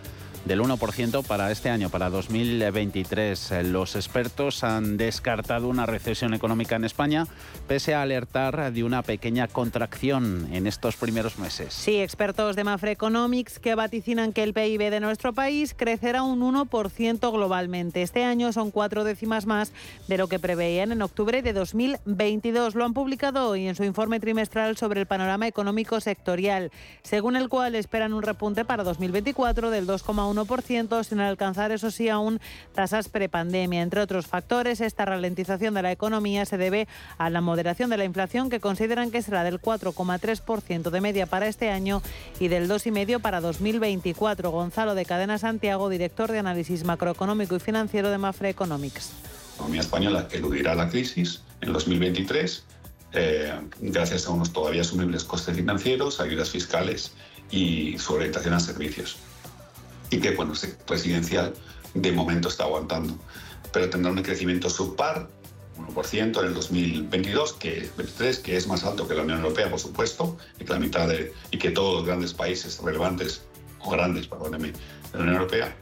[0.45, 3.53] del 1% para este año, para 2023.
[3.65, 7.27] Los expertos han descartado una recesión económica en España,
[7.69, 11.75] pese a alertar de una pequeña contracción en estos primeros meses.
[11.75, 16.41] Sí, expertos de Mafre Economics que vaticinan que el PIB de nuestro país crecerá un
[16.41, 18.03] 1% globalmente.
[18.03, 19.73] Este año son cuatro décimas más
[20.09, 22.75] de lo que preveían en octubre de 2022.
[22.75, 26.71] Lo han publicado hoy en su informe trimestral sobre el panorama económico sectorial,
[27.03, 30.30] según el cual esperan un repunte para 2024 del 2,1%
[31.05, 32.41] sin alcanzar, eso sí, aún
[32.75, 33.83] tasas prepandemia.
[33.83, 36.89] Entre otros factores, esta ralentización de la economía se debe
[37.19, 41.49] a la moderación de la inflación, que consideran que será del 4,3% de media para
[41.49, 42.03] este año
[42.39, 44.51] y del 2,5% para 2024.
[44.51, 49.13] Gonzalo de Cadena Santiago, director de análisis macroeconómico y financiero de Mafre Economics.
[49.51, 52.65] La economía española eludirá la crisis en 2023
[53.13, 57.13] eh, gracias a unos todavía asumibles costes financieros, ayudas fiscales
[57.51, 59.17] y su orientación a servicios
[60.11, 61.55] y que, bueno, este residencial
[61.95, 63.17] de momento está aguantando.
[63.73, 65.29] Pero tendrá un crecimiento subpar,
[65.79, 69.79] 1% en el 2022, que, 23, que es más alto que la Unión Europea, por
[69.79, 73.43] supuesto, y que la mitad de, y que todos los grandes países relevantes,
[73.81, 74.79] o grandes, perdóneme, de
[75.15, 75.77] la Unión Europea,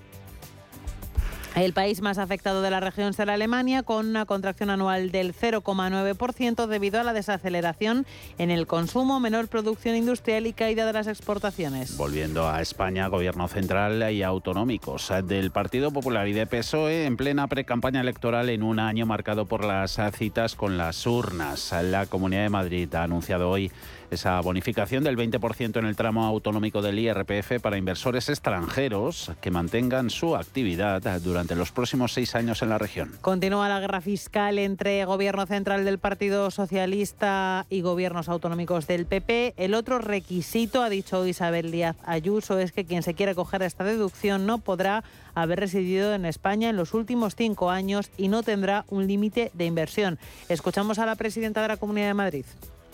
[1.64, 6.66] el país más afectado de la región será Alemania, con una contracción anual del 0,9%
[6.66, 8.06] debido a la desaceleración
[8.38, 11.96] en el consumo, menor producción industrial y caída de las exportaciones.
[11.96, 17.46] Volviendo a España, gobierno central y autonómicos del Partido Popular y de PSOE en plena
[17.48, 21.74] pre-campaña electoral en un año marcado por las citas con las urnas.
[21.82, 23.70] La Comunidad de Madrid ha anunciado hoy
[24.10, 30.10] esa bonificación del 20% en el tramo autonómico del IRPF para inversores extranjeros que mantengan
[30.10, 33.12] su actividad durante los próximos seis años en la región.
[33.20, 39.54] Continúa la guerra fiscal entre Gobierno Central del Partido Socialista y gobiernos autonómicos del PP.
[39.56, 43.84] El otro requisito, ha dicho Isabel Díaz Ayuso, es que quien se quiera coger esta
[43.84, 48.84] deducción no podrá haber residido en España en los últimos cinco años y no tendrá
[48.88, 50.18] un límite de inversión.
[50.48, 52.44] Escuchamos a la presidenta de la Comunidad de Madrid.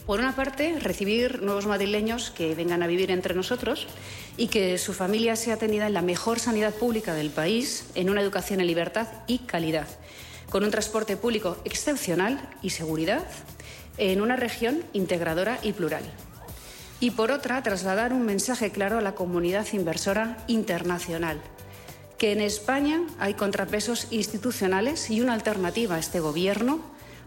[0.06, 3.86] Por una parte, recibir nuevos madrileños que vengan a vivir entre nosotros
[4.36, 8.20] y que su familia sea atendida en la mejor sanidad pública del país, en una
[8.20, 9.88] educación en libertad y calidad,
[10.50, 13.24] con un transporte público excepcional y seguridad,
[13.96, 16.02] en una región integradora y plural.
[17.00, 21.40] Y por otra, trasladar un mensaje claro a la comunidad inversora internacional,
[22.18, 26.80] que en España hay contrapesos institucionales y una alternativa a este Gobierno,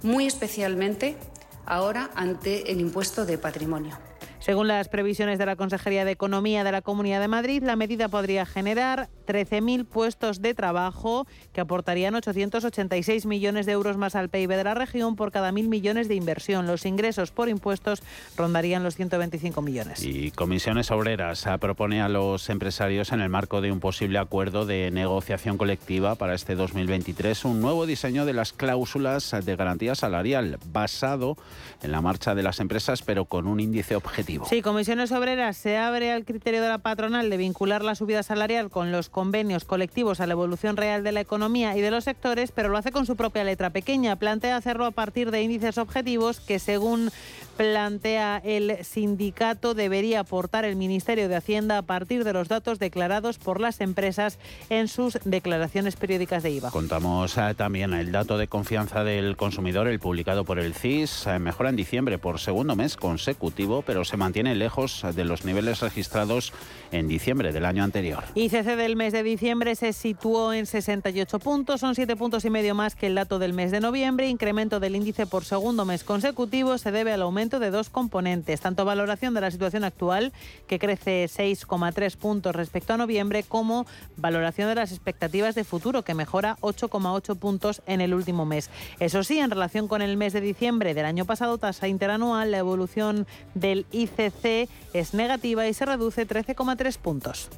[0.04, 1.18] muy especialmente
[1.68, 3.98] ahora ante el impuesto de patrimonio.
[4.40, 8.08] Según las previsiones de la Consejería de Economía de la Comunidad de Madrid, la medida
[8.08, 14.50] podría generar 13.000 puestos de trabajo que aportarían 886 millones de euros más al PIB
[14.50, 16.66] de la región por cada mil millones de inversión.
[16.66, 18.02] Los ingresos por impuestos
[18.36, 20.04] rondarían los 125 millones.
[20.04, 24.90] Y Comisiones Obreras propone a los empresarios en el marco de un posible acuerdo de
[24.92, 31.38] negociación colectiva para este 2023 un nuevo diseño de las cláusulas de garantía salarial basado
[31.82, 34.46] en la marcha de las empresas pero con un índice objetivo.
[34.46, 38.70] Sí, Comisiones Obreras se abre al criterio de la patronal de vincular la subida salarial
[38.70, 42.52] con los convenios colectivos a la evolución real de la economía y de los sectores,
[42.52, 44.16] pero lo hace con su propia letra pequeña.
[44.16, 47.10] Plantea hacerlo a partir de índices objetivos que según
[47.58, 53.40] plantea el sindicato debería aportar el Ministerio de Hacienda a partir de los datos declarados
[53.40, 54.38] por las empresas
[54.70, 56.72] en sus declaraciones periódicas de IVA.
[56.72, 61.40] Contamos eh, también el dato de confianza del consumidor, el publicado por el CIS, eh,
[61.40, 66.54] mejora en diciembre por segundo mes consecutivo, pero se mantiene lejos de los niveles registrados
[66.92, 68.24] en diciembre del año anterior.
[68.36, 72.76] ICC del mes de diciembre se situó en 68 puntos, son 7 puntos y medio
[72.76, 74.30] más que el dato del mes de noviembre.
[74.30, 78.84] Incremento del índice por segundo mes consecutivo se debe al aumento de dos componentes, tanto
[78.84, 80.34] valoración de la situación actual,
[80.68, 83.86] que crece 6,3 puntos respecto a noviembre, como
[84.18, 88.70] valoración de las expectativas de futuro, que mejora 8,8 puntos en el último mes.
[89.00, 92.58] Eso sí, en relación con el mes de diciembre del año pasado, tasa interanual, la
[92.58, 93.26] evolución
[93.56, 97.50] del ICC es negativa y se reduce 13,3 puntos.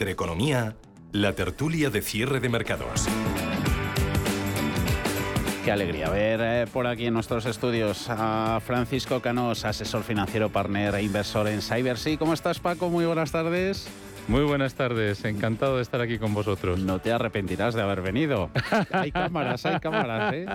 [0.00, 0.76] En Intereconomía,
[1.12, 3.06] la tertulia de cierre de mercados.
[5.62, 10.94] Qué alegría ver eh, por aquí en nuestros estudios a Francisco Canós, asesor financiero, partner
[10.94, 12.16] e inversor en CyberSea.
[12.16, 12.88] ¿Cómo estás, Paco?
[12.88, 13.90] Muy buenas tardes.
[14.30, 16.78] Muy buenas tardes, encantado de estar aquí con vosotros.
[16.78, 18.48] No te arrepentirás de haber venido.
[18.92, 20.46] hay cámaras, hay cámaras, ¿eh?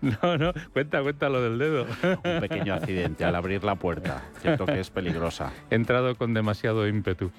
[0.00, 1.84] No, no, cuenta, cuenta lo del dedo.
[2.24, 5.52] Un pequeño accidente al abrir la puerta, cierto que es peligrosa.
[5.70, 7.30] He entrado con demasiado ímpetu.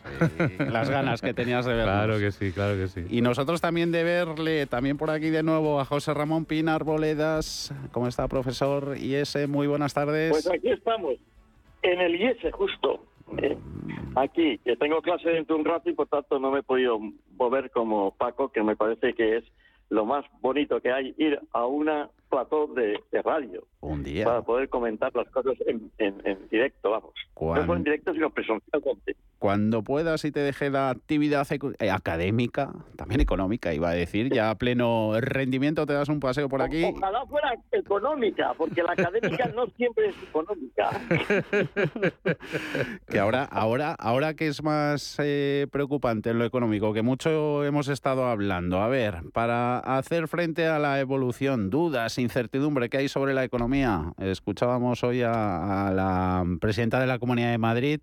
[0.60, 1.92] las ganas que tenías de verlo.
[1.92, 3.04] Claro que sí, claro que sí.
[3.10, 7.74] Y nosotros también de verle, también por aquí de nuevo, a José Ramón Pinar Boledas.
[7.92, 8.96] ¿Cómo está, profesor?
[8.96, 10.30] IES, muy buenas tardes.
[10.30, 11.16] Pues aquí estamos,
[11.82, 13.10] en el IES justo.
[14.16, 17.00] Aquí, que tengo clase dentro de un rato y por tanto no me he podido
[17.38, 19.44] mover como Paco, que me parece que es
[19.90, 23.64] lo más bonito que hay, ir a una plató de, radio.
[23.82, 24.26] Un día.
[24.26, 25.90] Para poder comentar las cosas en,
[26.50, 27.14] directo, vamos.
[27.40, 29.16] No en directo, sino presencialmente.
[29.40, 31.48] Cuando puedas y te deje la actividad
[31.80, 36.50] eh, académica, también económica, iba a decir, ya a pleno rendimiento te das un paseo
[36.50, 36.84] por aquí.
[36.84, 40.90] ojalá fuera económica, porque la académica no siempre es económica.
[43.08, 47.88] que ahora, ahora, ahora que es más eh, preocupante en lo económico, que mucho hemos
[47.88, 48.82] estado hablando.
[48.82, 53.69] A ver, para hacer frente a la evolución, dudas, incertidumbre que hay sobre la economía.
[54.18, 58.00] Escuchábamos hoy a, la presidenta de la Comunidad de Madrid,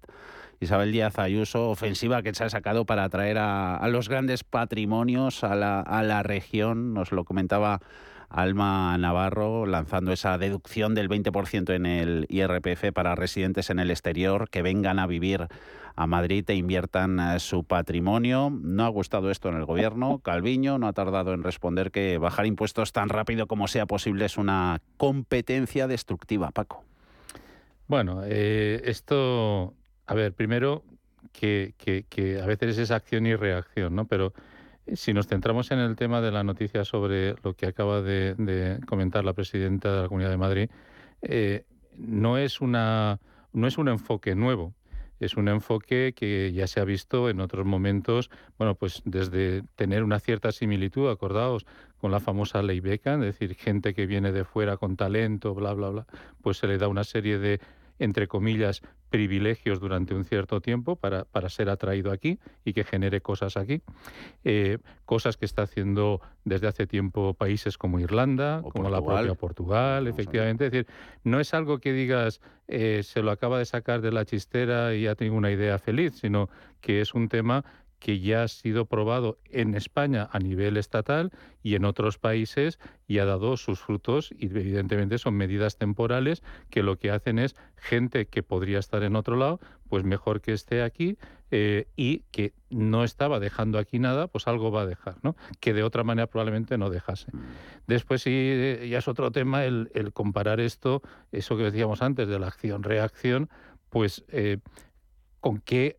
[0.61, 5.57] Isabel Díaz Ayuso, ofensiva que se ha sacado para atraer a, los grandes patrimonios a
[5.57, 6.95] la, a la región.
[6.95, 7.81] Nos lo comentaba
[8.29, 14.49] Alma Navarro lanzando esa deducción del 20% en el IRPF para residentes en el exterior
[14.49, 15.49] que vengan a vivir
[15.97, 18.51] a Madrid e inviertan eh, su patrimonio.
[18.51, 20.19] No ha gustado esto en el gobierno.
[20.19, 24.37] Calviño no ha tardado en responder que bajar impuestos tan rápido como sea posible es
[24.37, 26.51] una competencia destructiva.
[26.51, 26.85] Paco.
[27.89, 29.75] Bueno, eh, esto,
[30.07, 30.85] a ver, primero
[31.33, 31.75] que,
[32.43, 34.05] a veces es acción y reacción, ¿no?
[34.05, 34.35] Pero
[34.87, 38.79] eh, si nos centramos en el tema de la noticia sobre lo que acaba de,
[38.87, 40.71] comentar la presidenta de la Comunidad de Madrid,
[41.97, 43.19] no es una
[43.55, 44.75] no es un enfoque nuevo
[45.21, 50.03] es un enfoque que ya se ha visto en otros momentos, bueno, pues desde tener
[50.03, 51.67] una cierta similitud, acordaos,
[51.99, 55.73] con la famosa ley beca, es decir, gente que viene de fuera con talento, bla,
[55.73, 56.07] bla, bla,
[56.43, 57.61] pues se le da una serie de
[57.99, 63.21] entre comillas, privilegios durante un cierto tiempo para, para ser atraído aquí y que genere
[63.21, 63.83] cosas aquí.
[64.45, 70.07] Eh, cosas que está haciendo desde hace tiempo países como Irlanda, como la propia Portugal,
[70.07, 70.67] efectivamente.
[70.67, 70.87] Es decir,
[71.25, 75.03] no es algo que digas eh, se lo acaba de sacar de la chistera y
[75.03, 76.49] ya tengo una idea feliz, sino
[76.81, 77.65] que es un tema
[77.99, 81.33] que ya ha sido probado en España a nivel estatal
[81.63, 86.83] y en otros países y ha dado sus frutos y evidentemente son medidas temporales que
[86.83, 90.83] lo que hacen es gente que podría estar en otro lado, pues mejor que esté
[90.83, 91.17] aquí
[91.51, 95.37] eh, y que no estaba dejando aquí nada, pues algo va a dejar, ¿no?
[95.61, 97.31] Que de otra manera probablemente no dejase.
[97.33, 97.41] Mm.
[97.87, 102.29] Después sí, eh, ya es otro tema el, el comparar esto, eso que decíamos antes
[102.29, 103.49] de la acción-reacción,
[103.91, 104.59] pues eh,
[105.41, 105.99] con qué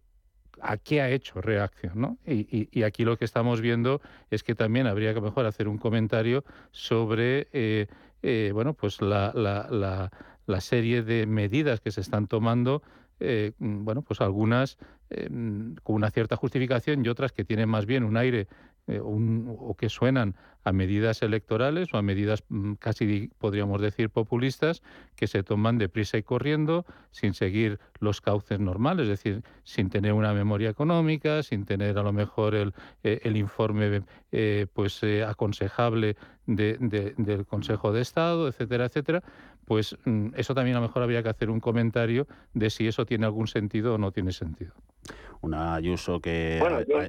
[0.62, 2.18] a qué ha hecho reacción, ¿no?
[2.26, 6.44] Y, aquí lo que estamos viendo es que también habría que mejor hacer un comentario
[6.72, 7.88] sobre, eh,
[8.24, 10.12] eh, bueno, pues la, la, la,
[10.46, 12.82] la, serie de medidas que se están tomando,
[13.20, 14.78] eh, bueno, pues algunas
[15.10, 18.48] con una cierta justificación y otras que tienen más bien un aire
[18.88, 20.36] un, o que suenan
[20.68, 24.84] a medidas electorales o a medidas mm, casi podríamos decir populistas
[25.16, 30.12] que se toman deprisa y corriendo sin seguir los cauces normales, es decir, sin tener
[30.12, 32.74] una memoria económica, sin tener a lo mejor el,
[33.04, 36.78] eh, el informe eh, pues eh, aconsejable de,
[37.18, 39.24] del Consejo de Estado, etcétera, etcétera,
[39.68, 43.06] pues mm, eso también a lo mejor habría que hacer un comentario de si eso
[43.06, 44.72] tiene algún sentido o no tiene sentido.
[45.42, 46.60] Una Ayuso que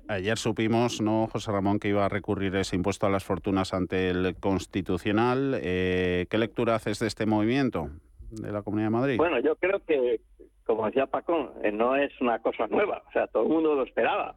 [0.08, 4.10] ayer supimos, ¿no, José Ramón, que iba a recurrir ese impuesto a las fortunas ante
[4.10, 5.58] el Constitucional.
[5.62, 7.90] Eh, ¿Qué lectura haces de este movimiento
[8.30, 9.16] de la Comunidad de Madrid?
[9.16, 10.20] Bueno, yo creo que,
[10.66, 13.02] como decía Paco, eh, no es una cosa nueva.
[13.08, 14.34] O sea, todo el mundo lo esperaba.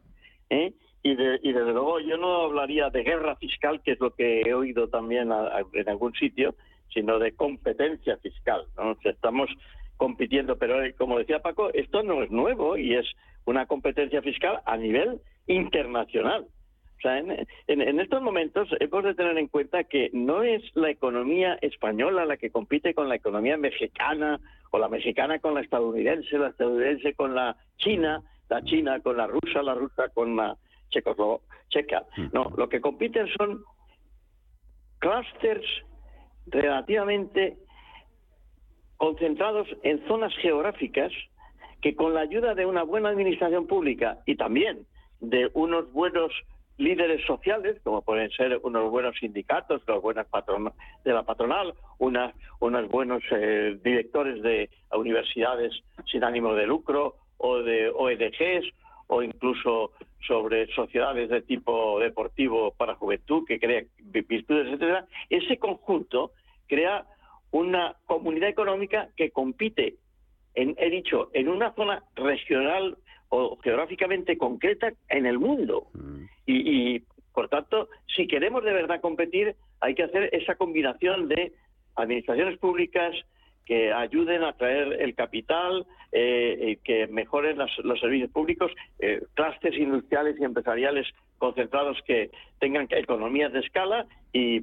[0.48, 0.72] ¿eh?
[1.02, 4.54] Y, y desde luego yo no hablaría de guerra fiscal, que es lo que he
[4.54, 5.30] oído también
[5.72, 6.54] en algún sitio,
[6.92, 8.66] sino de competencia fiscal.
[8.76, 8.96] ¿no?
[9.04, 9.50] estamos
[9.96, 13.06] compitiendo, pero eh, como decía Paco, esto no es nuevo y es
[13.44, 16.46] una competencia fiscal a nivel internacional.
[16.98, 21.58] O sea, en, estos momentos hemos de tener en cuenta que no es la economía
[21.60, 24.38] española la que compite con la economía mexicana
[24.70, 29.26] o la mexicana con la estadounidense, la estadounidense con la china, la china con la
[29.26, 30.56] rusa, la rusa con la
[30.90, 32.04] checa.
[32.32, 33.64] No, lo que compiten son
[35.00, 35.66] clusters
[36.46, 37.56] relativamente
[38.96, 41.12] concentrados en zonas geográficas
[41.80, 44.86] que con la ayuda de una buena administración pública y también
[45.20, 46.32] de unos buenos
[46.78, 50.26] líderes sociales, como pueden ser unos buenos sindicatos, los buenas
[51.04, 55.72] de la patronal, unos buenos eh, directores de universidades
[56.10, 58.72] sin ánimo de lucro o de OEDGs
[59.12, 59.92] o incluso
[60.26, 66.32] sobre sociedades de tipo deportivo para juventud que crea virtudes, etcétera, ese conjunto
[66.66, 67.04] crea
[67.50, 69.96] una comunidad económica que compite,
[70.54, 72.96] en, he dicho, en una zona regional
[73.28, 75.88] o geográficamente concreta en el mundo.
[75.92, 76.24] Mm.
[76.46, 77.02] Y, y,
[77.34, 81.52] por tanto, si queremos de verdad competir, hay que hacer esa combinación de
[81.96, 83.14] administraciones públicas,
[83.64, 90.36] que ayuden a traer el capital, eh, que mejoren los servicios públicos, eh, clústeres industriales
[90.38, 91.06] y empresariales
[91.38, 94.62] concentrados que tengan economías de escala y,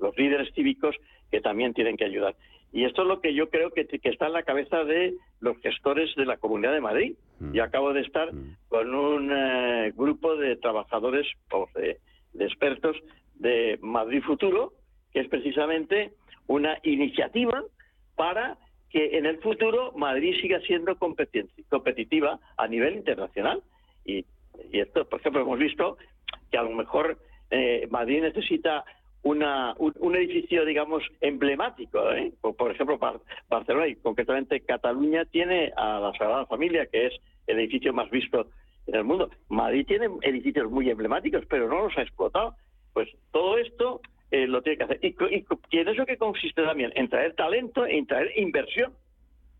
[0.00, 0.96] los líderes cívicos
[1.30, 2.34] que también tienen que ayudar.
[2.72, 6.14] Y esto es lo que yo creo que, está en la cabeza de los gestores
[6.14, 7.16] de la Comunidad de Madrid.
[7.40, 7.54] Mm.
[7.54, 8.56] Y acabo de estar mm.
[8.68, 12.96] con un eh, grupo de trabajadores, o de expertos
[13.34, 14.72] de Madrid Futuro,
[15.12, 16.12] que es precisamente
[16.46, 17.62] una iniciativa
[18.16, 18.58] para
[18.90, 23.62] que en el futuro Madrid siga siendo competitiva a nivel internacional.
[24.04, 24.26] Y,
[24.72, 25.96] esto, por ejemplo, hemos visto
[26.50, 27.18] que a lo mejor
[27.50, 28.84] eh, Madrid necesita
[29.22, 32.12] una, un, edificio, digamos, emblemático.
[32.12, 32.32] ¿eh?
[32.40, 32.98] Por, ejemplo,
[33.48, 37.14] Barcelona y concretamente Cataluña tiene a la Sagrada Familia, que es
[37.46, 38.48] el edificio más visto
[38.86, 39.30] en el mundo.
[39.48, 42.56] Madrid tiene edificios muy emblemáticos, pero no los ha explotado.
[42.92, 44.00] Pues todo esto
[44.30, 44.98] eh, lo tiene que hacer.
[45.02, 48.92] Y, y, en eso que consiste también, en traer talento en traer inversión.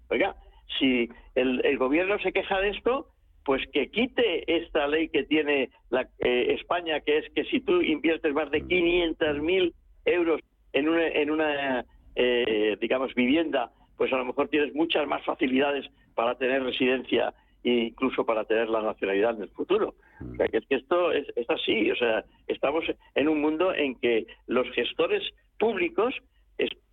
[0.09, 0.37] Oiga,
[0.79, 3.09] si el, gobierno se queja de esto,
[3.45, 7.81] pues que quite esta ley que tiene la, eh, España, que es que si tú
[7.81, 10.41] inviertes más de 500.000 mil euros
[10.73, 15.87] en una, en una eh, digamos, vivienda, pues a lo mejor tienes muchas más facilidades
[16.15, 17.33] para tener residencia
[17.63, 19.95] incluso para tener la nacionalidad en el futuro.
[20.21, 22.85] O sea, que es que esto es, así, o sea, estamos
[23.15, 25.23] en un mundo en que los gestores
[25.59, 26.15] públicos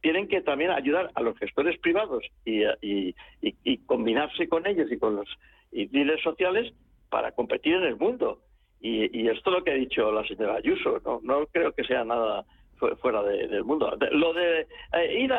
[0.01, 2.63] tienen que también ayudar a los gestores privados y,
[3.41, 5.27] y, combinarse con ellos y con los
[5.71, 6.73] líderes sociales
[7.09, 8.41] para competir en el mundo.
[8.79, 12.03] Y, esto es lo que ha dicho la señora Ayuso, no, no creo que sea
[12.05, 12.45] nada
[13.01, 13.97] fuera del mundo.
[14.11, 15.33] Lo de eh, ir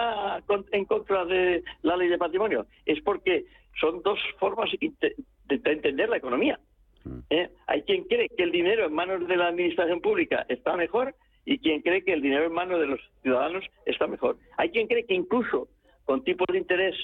[0.73, 3.47] en contra de la ley de patrimonio es porque
[3.81, 5.15] son dos formas de,
[5.49, 6.59] entender la economía.
[7.05, 7.19] Mm.
[7.31, 7.51] ¿eh?
[7.67, 11.15] Hay quien cree que el dinero en manos de la administración pública está mejor
[11.45, 14.37] y quien cree que el dinero en manos de los ciudadanos está mejor.
[14.57, 15.69] Hay quien cree que incluso
[16.05, 16.95] con tipos de interés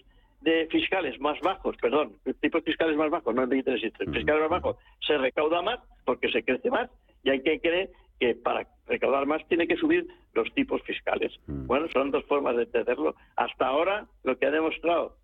[0.42, 4.76] de fiscales más bajos, perdón, tipos fiscales más bajos, no de intereses, fiscales más bajos,
[5.06, 6.90] se recauda más porque se crece más
[7.22, 11.32] y hay que creer que para recaudar más tiene que subir los tipos fiscales.
[11.46, 13.14] Bueno, son dos formas de entenderlo.
[13.36, 15.16] Hasta ahora lo que ha demostrado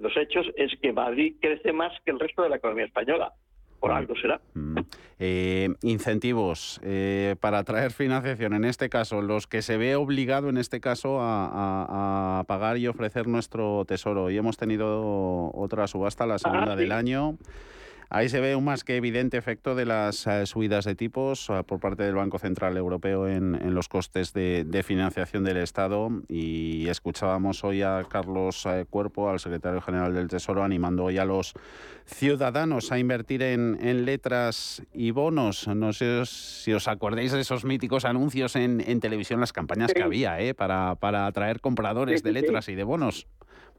[0.00, 3.32] los hechos es que Madrid crece más que el resto de la economía española.
[3.80, 4.40] Por algo será.
[5.18, 10.56] Eh, incentivos eh, para atraer financiación, en este caso, los que se ve obligado en
[10.56, 14.30] este caso a, pagar y ofrecer nuestro tesoro.
[14.30, 17.36] Y hemos tenido otra subasta, la segunda del año.
[18.08, 21.64] Ahí se ve un más que evidente efecto de las eh, subidas de tipos eh,
[21.66, 27.64] por parte del Banco Central Europeo en, los costes de, financiación del Estado y escuchábamos
[27.64, 31.54] hoy a Carlos eh, Cuerpo, al secretario general del Tesoro, animando hoy a los
[32.04, 35.66] ciudadanos a invertir en, letras y bonos.
[35.66, 40.36] No sé si os acordáis de esos míticos anuncios en, televisión, las campañas que había
[40.54, 43.26] para, para atraer compradores de letras y de bonos.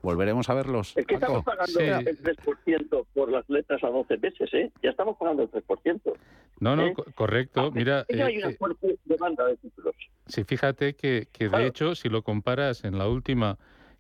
[0.02, 0.94] Volveremos a verlos.
[0.96, 4.72] Es que estamos pagando el 3% por las letras a 12 meses, ¿eh?
[4.84, 6.14] Ya estamos pagando el 3%.
[6.60, 6.96] No, no, ¿eh?
[7.16, 7.68] correcto.
[7.68, 9.96] Ah, Mira, hay una eh, fuerte demanda de títulos.
[10.28, 13.58] Sí, fíjate que, que de hecho, si lo comparas en la última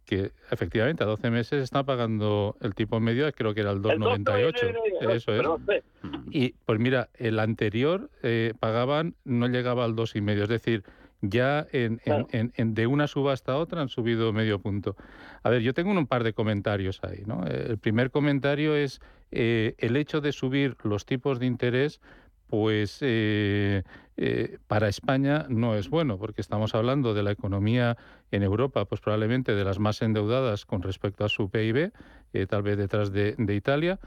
[0.08, 5.12] que efectivamente a 12 meses está pagando el tipo medio, creo que era el 2,98.
[5.12, 5.84] Eso es.
[6.32, 10.44] Y pues mira, el anterior eh, pagaban, no llegaba al 2,5.
[10.44, 10.84] Es decir,
[11.22, 14.96] ya en, de una subasta a otra han subido medio punto.
[15.44, 17.24] A ver, yo tengo un par de comentarios ahí.
[17.26, 17.46] ¿no?
[17.46, 19.02] El primer comentario es
[19.32, 22.00] eh, el hecho de subir los tipos de interés
[22.48, 23.84] pues eh,
[24.16, 27.98] eh, para España no es bueno, porque estamos hablando de la economía
[28.32, 31.92] en Europa, pues probablemente de las más endeudadas con respecto a su PIB,
[32.48, 34.00] tal vez detrás de, de Italia.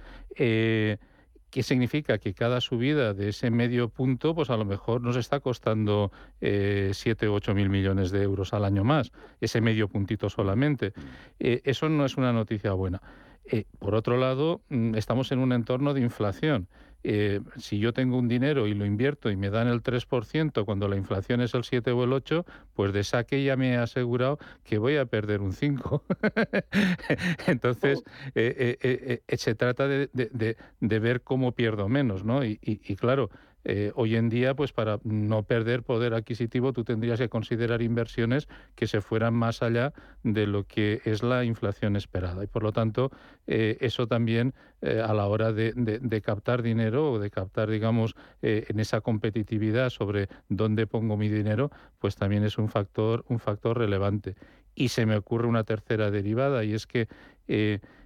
[1.50, 2.18] ¿Qué significa?
[2.18, 6.92] Que cada subida de ese medio punto, pues a lo mejor nos está costando eh,
[6.94, 10.92] 7 o 8 mil millones de euros al año más, ese medio puntito solamente.
[11.40, 13.02] Eh, eso no es una noticia buena.
[13.44, 16.68] Eh, por otro lado, mm, estamos en un entorno de inflación.
[17.02, 20.88] Eh, si yo tengo un dinero y lo invierto y me dan el 3% cuando
[20.88, 22.44] la inflación es el 7 o el 8,
[22.74, 26.04] pues de saque ya me he asegurado que voy a perder un 5.
[27.46, 28.02] Entonces,
[28.34, 32.44] eh, eh, se trata de, ver cómo pierdo menos, ¿no?
[32.44, 32.58] y
[32.96, 33.30] claro,
[33.64, 38.48] eh, hoy en día, pues para no perder poder adquisitivo, tú tendrías que considerar inversiones
[38.74, 39.92] que se fueran más allá
[40.22, 42.42] de lo que es la inflación esperada.
[42.42, 43.10] Y por lo tanto,
[43.46, 48.80] eh, eso también eh, a la hora de, captar dinero o de captar, digamos, en
[48.80, 54.36] esa competitividad sobre dónde pongo mi dinero, pues también es un factor, un factor relevante.
[54.74, 57.08] Y se me ocurre una tercera derivada, y es que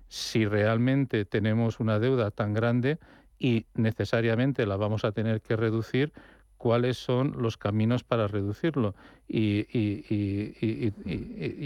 [0.09, 2.99] si realmente tenemos una deuda tan grande,
[3.45, 6.15] y necesariamente la vamos a tener que reducir,
[6.57, 8.95] cuáles son los caminos para reducirlo.
[9.27, 9.67] Y,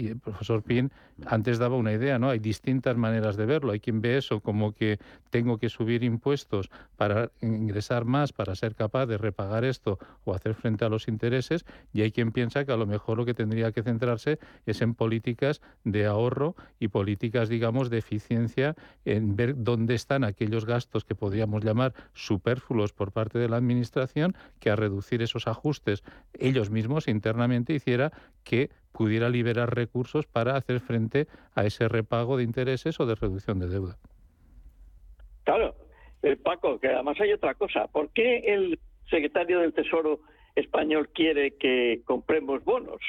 [0.09, 0.91] el profesor Pin
[1.25, 2.29] antes daba una idea, ¿no?
[2.29, 3.73] Hay distintas maneras de verlo.
[3.73, 4.99] Hay quien ve eso como que
[5.29, 10.53] tengo que subir impuestos para ingresar más, para ser capaz de repagar esto o hacer
[10.55, 13.71] frente a los intereses, y hay quien piensa que a lo mejor lo que tendría
[13.71, 19.95] que centrarse es en políticas de ahorro y políticas, digamos, de eficiencia, en ver dónde
[19.95, 25.21] están aquellos gastos que podríamos llamar superfluos por parte de la Administración, que a reducir
[25.21, 26.03] esos ajustes
[26.33, 28.11] ellos mismos internamente hiciera
[28.43, 33.59] que pudiera liberar recursos para hacer frente a ese repago de intereses o de reducción
[33.59, 33.97] de deuda.
[35.43, 35.75] Claro,
[36.21, 37.87] eh, Paco, que además hay otra cosa.
[37.87, 38.79] ¿Por qué el
[39.09, 40.19] secretario del Tesoro
[40.55, 43.01] español quiere que compremos bonos?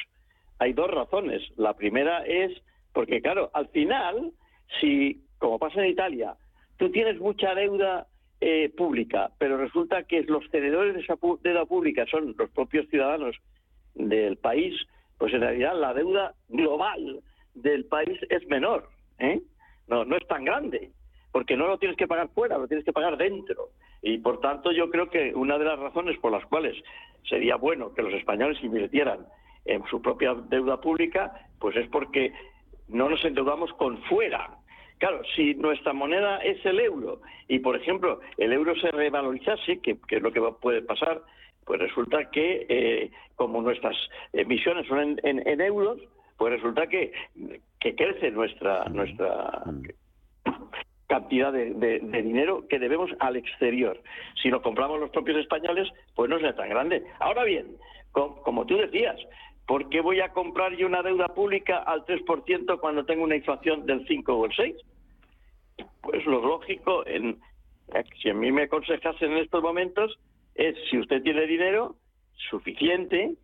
[0.59, 1.43] Hay dos razones.
[1.57, 2.53] La primera es
[2.93, 4.32] porque, claro, al final,
[4.80, 6.36] si, como pasa en Italia,
[6.76, 8.07] tú tienes mucha deuda
[8.41, 13.36] eh, pública, pero resulta que los tenedores de esa deuda pública son los propios ciudadanos
[13.95, 14.74] del país,
[15.18, 17.20] pues en realidad la deuda global
[17.55, 18.88] del país es menor,
[19.18, 19.41] ¿eh?
[19.88, 20.91] no, no es tan grande,
[21.32, 23.68] porque no lo tienes que pagar fuera, lo tienes que pagar dentro.
[24.03, 26.76] Y por tanto yo creo que una de las razones por las cuales
[27.28, 29.26] sería bueno que los españoles invirtieran
[29.66, 32.32] en su propia deuda pública, pues es porque
[32.88, 34.57] no nos endeudamos con fuera.
[34.99, 39.97] Claro, si nuestra moneda es el euro y, por ejemplo, el euro se revalorizase, que,
[40.07, 41.22] que es lo que puede pasar,
[41.64, 43.96] pues resulta que eh, como nuestras
[44.32, 45.98] emisiones son en, euros,
[46.36, 47.12] pues resulta que,
[47.78, 49.62] crece nuestra nuestra
[51.11, 54.00] cantidad de, dinero que debemos al exterior.
[54.40, 57.04] Si lo compramos los propios españoles, pues no es tan grande.
[57.18, 57.66] Ahora bien,
[58.12, 59.16] como tú decías,
[59.66, 63.86] ¿por qué voy a comprar yo una deuda pública al 3% cuando tengo una inflación
[63.86, 64.76] del 5 o el 6?
[66.00, 67.40] Pues lo lógico, en,
[68.22, 70.18] si a mí me aconsejasen en estos momentos,
[70.55, 71.96] es si usted tiene dinero
[72.51, 73.34] suficiente,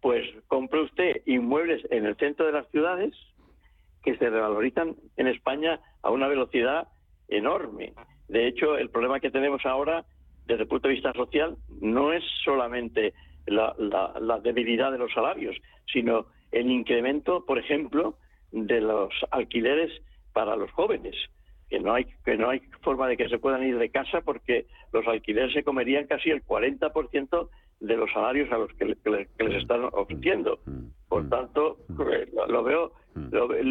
[0.00, 3.14] pues compre usted inmuebles en el centro de las ciudades
[4.02, 6.88] que se revalorizan en España a una velocidad
[7.28, 7.94] enorme.
[8.28, 10.04] De hecho, el problema que tenemos ahora,
[10.46, 13.14] desde el punto de vista social, no es solamente
[13.46, 15.56] la, la debilidad de los salarios,
[15.90, 18.18] sino el incremento, por ejemplo,
[18.52, 19.90] de los alquileres
[20.32, 21.14] para los jóvenes
[21.74, 24.66] que no hay que no hay forma de que se puedan ir de casa porque
[24.92, 27.48] los alquileres se comerían casi el 40%
[27.80, 30.60] de los salarios a los que, les están ofreciendo.
[31.08, 31.78] Por tanto,
[32.12, 32.92] eh, lo, veo,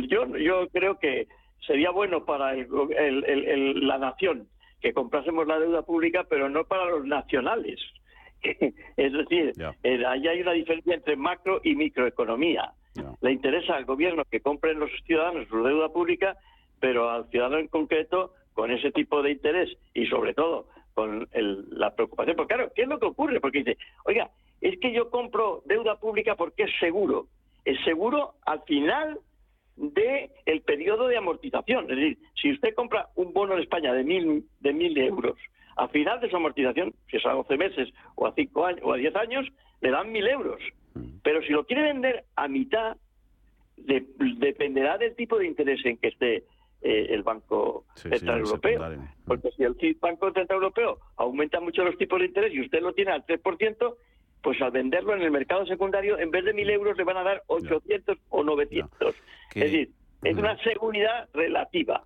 [0.09, 1.27] yo yo creo que
[1.65, 4.49] sería bueno para el, la nación
[4.81, 7.79] que comprásemos la deuda pública, pero no para los nacionales.
[8.43, 12.73] es decir, eh, ahí hay una diferencia entre macro y microeconomía.
[13.21, 16.37] Le interesa al gobierno que compren los ciudadanos su deuda pública
[16.84, 21.95] pero al ciudadano en concreto, con ese tipo de interés y sobre todo con la
[21.95, 23.39] preocupación, porque claro, ¿qué es lo que ocurre?
[23.39, 24.29] Porque dice, oiga,
[24.59, 27.27] es que yo compro deuda pública porque es seguro.
[27.63, 29.17] Es seguro al final
[29.77, 31.89] del el periodo de amortización.
[31.89, 35.38] Es decir, si usted compra un bono en España de mil, de mil euros,
[35.77, 38.91] al final de su amortización, si es a 12 meses o a 5 años o
[38.91, 39.47] a 10 años,
[39.79, 40.59] le dan mil euros.
[40.95, 41.19] Mm.
[41.23, 42.97] Pero si lo quiere vender a mitad,
[43.77, 46.43] dependerá del tipo de interés en que esté
[46.84, 48.81] eh, el Banco Central Europeo.
[49.25, 52.93] Porque si el Banco Central Europeo aumenta mucho los tipos de interés y usted lo
[52.93, 53.95] tiene al 3%,
[54.41, 57.23] pues al venderlo en el mercado secundario, en vez de 1.000 euros le van a
[57.23, 59.15] dar 800 o 900.
[59.55, 59.91] Es decir,
[60.23, 62.03] es una seguridad relativa.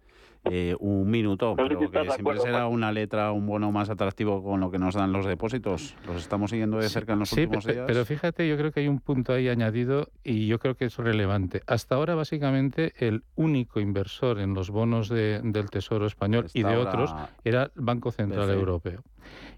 [0.51, 4.71] Eh, un minuto, pero que siempre será una letra, un bono más atractivo con lo
[4.71, 5.95] que nos dan los depósitos.
[6.05, 7.85] Los estamos siguiendo de cerca en los últimos días.
[7.87, 10.97] Pero fíjate, yo creo que hay un punto ahí añadido y yo creo que es
[10.97, 11.61] relevante.
[11.67, 17.13] Hasta ahora, básicamente, el único inversor en los bonos del Tesoro español y de otros
[17.43, 19.03] era el Banco Central Europeo.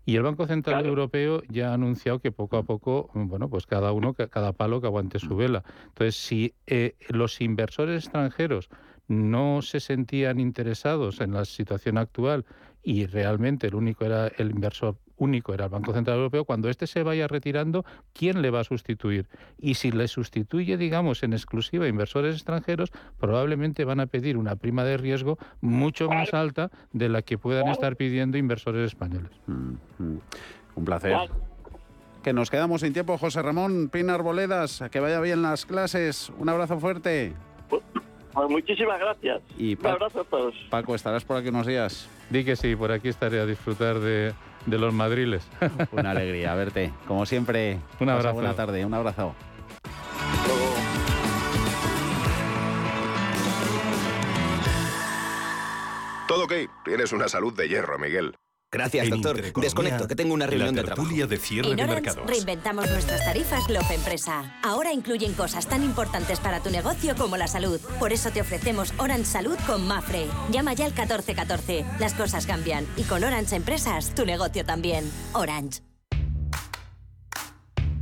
[0.06, 3.92] Y el Banco Central Europeo ya ha anunciado que poco a poco, bueno, pues cada
[3.92, 5.64] uno, cada palo que aguante su vela.
[5.90, 8.70] Entonces, si eh, los inversores extranjeros
[9.10, 12.46] no se sentían interesados en la situación actual
[12.82, 16.88] y realmente el único era el inversor único era el Banco Central Europeo, cuando éste
[16.88, 19.28] se vaya retirando, ¿quién le va a sustituir?
[19.58, 24.56] Y si le sustituye, digamos, en exclusiva a inversores extranjeros, probablemente van a pedir una
[24.56, 29.32] prima de riesgo mucho más alta de la que puedan estar pidiendo inversores españoles.
[29.48, 30.20] Mm, mm.
[30.76, 31.18] Un placer.
[32.24, 34.84] Que nos quedamos sin tiempo, José Ramón Pinar Boledas.
[34.92, 36.32] Que vaya bien las clases.
[36.38, 37.34] Un abrazo fuerte.
[38.34, 39.42] Pues muchísimas gracias.
[39.58, 40.56] Y Un abrazo a todos.
[40.70, 42.10] Paco, ¿estarás por aquí unos días?
[42.30, 44.34] Di que sí, por aquí estaré a disfrutar de,
[44.68, 45.48] los madriles.
[45.92, 46.92] Una alegría verte.
[47.08, 48.36] Como siempre, un abrazo.
[48.36, 49.34] Buena tarde, un abrazo.
[56.28, 56.54] Todo ok.
[56.86, 58.36] Tienes una salud de hierro, Miguel.
[58.72, 59.42] Gracias, doctor.
[59.60, 61.10] Desconecto, que tengo una reunión de trabajo.
[61.10, 64.60] de cierre en Orange reinventamos nuestras tarifas Lope Empresa.
[64.64, 67.80] Ahora incluyen cosas tan importantes para tu negocio como la salud.
[67.98, 70.28] Por eso te ofrecemos Orange Salud con Mafre.
[70.52, 71.84] Llama ya al 1414.
[72.00, 72.86] Las cosas cambian.
[72.96, 75.10] Y con Orange Empresas, tu negocio también.
[75.34, 75.82] Orange.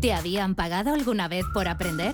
[0.01, 2.13] ¿Te habían pagado alguna vez por aprender?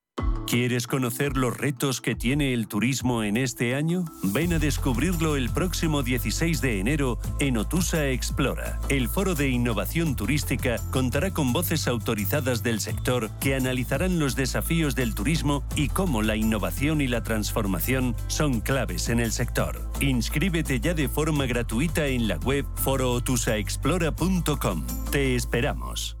[0.47, 4.03] ¿Quieres conocer los retos que tiene el turismo en este año?
[4.21, 8.79] Ven a descubrirlo el próximo 16 de enero en Otusa Explora.
[8.89, 14.95] El foro de innovación turística contará con voces autorizadas del sector que analizarán los desafíos
[14.95, 19.89] del turismo y cómo la innovación y la transformación son claves en el sector.
[20.01, 24.85] Inscríbete ya de forma gratuita en la web forootusaexplora.com.
[25.11, 26.20] Te esperamos.